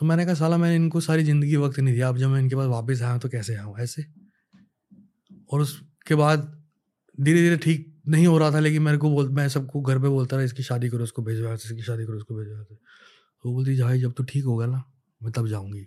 [0.00, 2.56] तो मैंने कहा, साला, मैंने इनको सारी ज़िंदगी वक्त नहीं दिया। अब जब मैं इनके
[2.56, 4.04] पास वापस आया तो कैसे आऊँ ऐसे?
[5.50, 6.52] और उसके बाद
[7.18, 10.08] धीरे धीरे ठीक नहीं हो रहा था, लेकिन मेरे को बोल, मैं सबको घर पे
[10.08, 13.52] बोलता रहा, इसकी शादी करो उसको भेजो यहाँ इसकी शादी करो उसको भेजो यहाँ तो
[13.52, 14.82] बोलती भाई, जब तो ठीक होगा ना,
[15.20, 15.86] मैं तब जाऊँगी।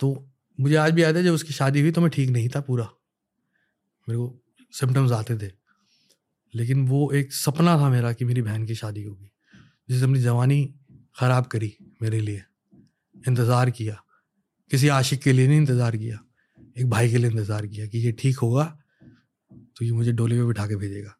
[0.00, 2.60] तो मुझे आज भी याद है, जब उसकी शादी हुई तो मैं ठीक नहीं था
[2.60, 2.84] पूरा।
[4.08, 4.42] मेरे को
[4.74, 5.50] सिम्टम्स आते थे।
[6.54, 9.30] लेकिन वो एक सपना था मेरा कि मेरी बहन की शादी होगी।
[9.88, 10.77] जिसने अपनी जवानी
[11.18, 12.42] ख़राब करी मेरे लिए।
[13.28, 14.00] इंतज़ार किया।
[14.70, 16.18] किसी आशिक के लिए नहीं इंतज़ार किया।
[16.78, 18.64] एक भाई के लिए इंतज़ार किया कि ये ठीक होगा
[19.76, 21.14] तो ये मुझे डोली में बिठा के भेजेगा।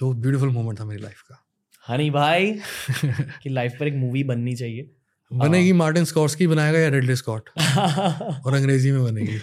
[0.00, 1.44] तो ब्यूटीफुल मोमेंट था मेरी लाइफ का।
[1.86, 2.52] हनी भाई
[3.42, 4.90] की लाइफ पर एक मूवी बननी चाहिए।
[5.30, 9.38] बनेगी मार्टिन स्कॉट्स की बनाएगा या रेडले स्कॉट और अंग्रेज़ी में बनेगी।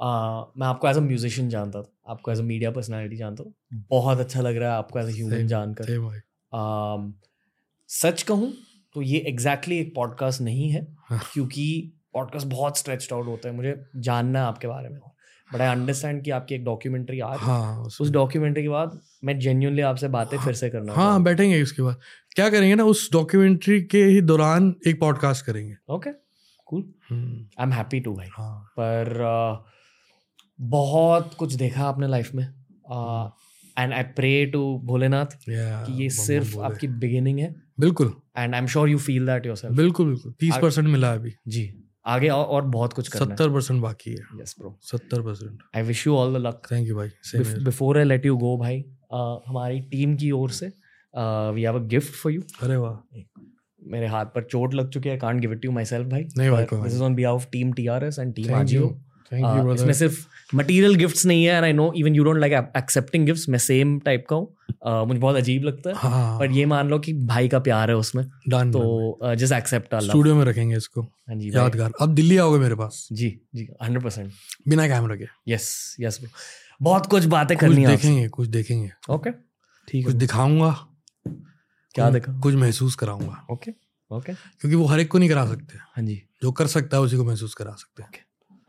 [0.00, 3.54] आ, मैं आपको एज अ म्यूजिशियन जानता था। आपको एज अ मीडिया पर्सनालिटी जानता हूँ
[3.90, 5.92] बहुत अच्छा लग रहा है आपको एज अ ह्यूमन जानकर।
[6.52, 7.12] आम,
[7.88, 8.52] सच कहूँ
[8.94, 13.48] तो ये एग्जैक्टली exactly एक पॉडकास्ट नहीं है हाँ। क्योंकि पॉडकास्ट बहुत स्ट्रेच्ड आउट होता
[13.48, 14.98] है मुझे जानना है आपके बारे में
[15.50, 19.00] बट आई अंडरस्टैंड कि आपकी एक डॉक्यूमेंट्री आ रही है। हाँ उस डॉक्यूमेंट्री के बाद
[19.24, 22.00] मैं जेन्यूनली आपसे बातें हाँ, फिर से करना हाँ बैठेंगे उसके बाद।
[22.34, 26.10] क्या करेंगे ना उस डॉक्यूमेंट्री के ही दौरान एक पॉडकास्ट करेंगे। Okay
[26.66, 26.82] cool
[27.12, 29.72] I am happy to भाई। हाँ। पर uh,
[30.60, 32.44] बहुत कुछ देखा आपने लाइफ में।
[33.76, 38.66] And I pray to Bholenath कि ये सिर्फ़ आपकी बिगिनिंग है। बिल्कुल। And I am
[38.66, 41.72] sure you feel that yourself बिल्कुल बिल्कुल। तीस परसेंट मिला है अभी। जी।
[42.06, 45.58] आगे और, और बहुत कुछ करना सत्तर परसेंट बाकी है। यस ब्रो सत्तर percent.
[45.76, 47.08] I wish you all the luck thank you भाई।
[47.64, 50.66] Before I let you go भाई uh, हमारी टीम की ओर से
[51.14, 53.18] we have a gift for you अरे वाह।
[53.82, 56.64] मेरे हाथ पर चोट लग चुकी है। Can't give it you myself भाई। नहीं भाई,
[56.72, 58.88] this is on behalf team TRS and team Ajio
[59.32, 59.68] you.
[59.68, 59.74] Uh.
[59.74, 63.48] इसमें सिर्फ़ मटेरियल गिफ्ट्स नहीं है and I know even you don't like accepting gifts
[63.48, 64.46] मैं सेम टाइप का हूँ।
[64.86, 67.90] Uh, मुझे बहुत अजीब लगता है। हाँ। पर ये मान लो कि भाई का प्यार
[67.90, 72.14] है उसमें। डन तो जस्ट एक्सेप्ट अल्लाह स्टूडियो में रखेंगे इसको। हाँ जी यादगार। अब
[72.14, 73.06] दिल्ली आओगे मेरे पास?
[73.12, 74.32] जी जी हंड्रेड परसेंट
[74.68, 76.30] बिना कैमरा के। यस यस ब्रो
[76.82, 80.70] बहुत कुछ बातें करनी है देखेंगे कुछ देखेंगे। ओके ठीक है। कुछ दिखाऊँगा।
[81.94, 82.32] क्या देखा?
[82.40, 83.70] कुछ महसूस कराऊँगा। ओके
[84.10, 87.02] ओके क्योंकि वो हर एक को नहीं करा सकते। हाँ जी। जो कर सकता है
[87.02, 88.10] उसी को महसूस करा सकते हैं।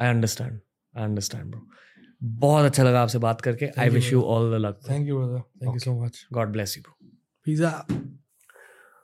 [0.02, 0.60] I understand
[0.98, 1.62] I understand bro
[2.24, 3.66] बहुत अच्छा लगा आपसे बात करके.
[3.80, 6.78] I wish you all the luck thank you brother thank you so much God bless
[6.78, 7.08] you bro
[7.46, 7.70] pizza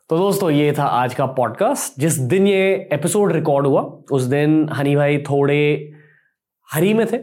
[0.10, 3.82] तो दोस्तों ये था आज का पॉडकास्ट जिस दिन ये एपिसोड रिकॉर्ड हुआ
[4.12, 5.92] उस दिन हनी भाई थोड़े
[6.74, 7.18] हरी में थे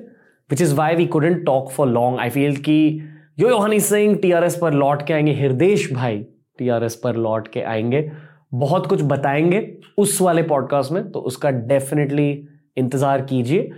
[0.50, 3.02] which is why we couldn't talk for long I feel कि
[3.38, 6.26] yo yo Honey Singh TRS पर लौट के आएँगे हृदेश भाई
[6.58, 8.12] टीआरएस पर लौट के आएँगे
[8.54, 12.48] बहुत कुछ बताएँगे उस वाले पॉडकास्ट में तो उसका डेफिनेटली
[12.80, 13.70] इंतज़ार कीजिए।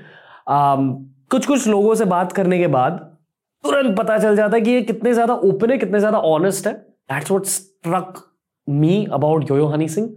[0.48, 2.98] कुछ कुछ लोगों से बात करने के बाद
[3.64, 6.72] तुरंत पता चल जाता है कि ये कितने ज़्यादा ओपन है, कितने ज़्यादा ऑनेस्ट है।
[6.72, 8.22] That's what struck
[8.66, 10.08] me about yo yo Honey Singh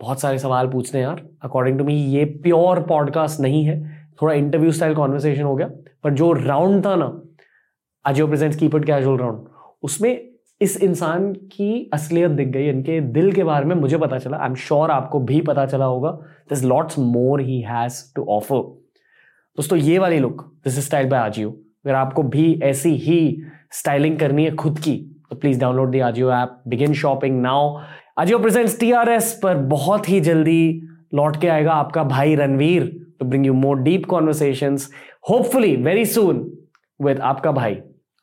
[0.00, 3.80] बहुत सारे सवाल पूछने यार। अकॉर्डिंग टू मी ये प्योर पॉडकास्ट नहीं है।
[4.22, 5.66] थोड़ा इंटरव्यू स्टाइल कॉन्वर्सेशन हो गया।
[6.04, 7.12] पर जो राउंड था ना
[8.04, 9.46] Ajio presents keep it casual round
[9.82, 10.31] उसमें
[10.62, 14.48] इस इंसान की असलियत दिख गई, इनके दिल के बारे में मुझे पता चला। आई
[14.48, 16.10] एम श्योर आपको भी पता चला होगा
[16.50, 18.58] this lots more he has to offer
[19.58, 23.42] दोस्तों, ये वाली look this is style by Ajio अगर आपको भी ऐसी ही
[23.72, 24.96] स्टाइलिंग करनी है खुद की
[25.30, 27.76] तो please download the Ajio app begin shopping now
[28.18, 32.90] Ajio presents TRS पर बहुत ही जल्दी लौट के आएगा आपका भाई Ranveer
[33.20, 34.76] to bring you more deep conversation
[35.30, 36.44] hopefully very soon
[37.00, 37.78] with आपका भाई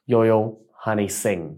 [0.08, 0.40] यो यो
[0.86, 1.50] हनी सिंह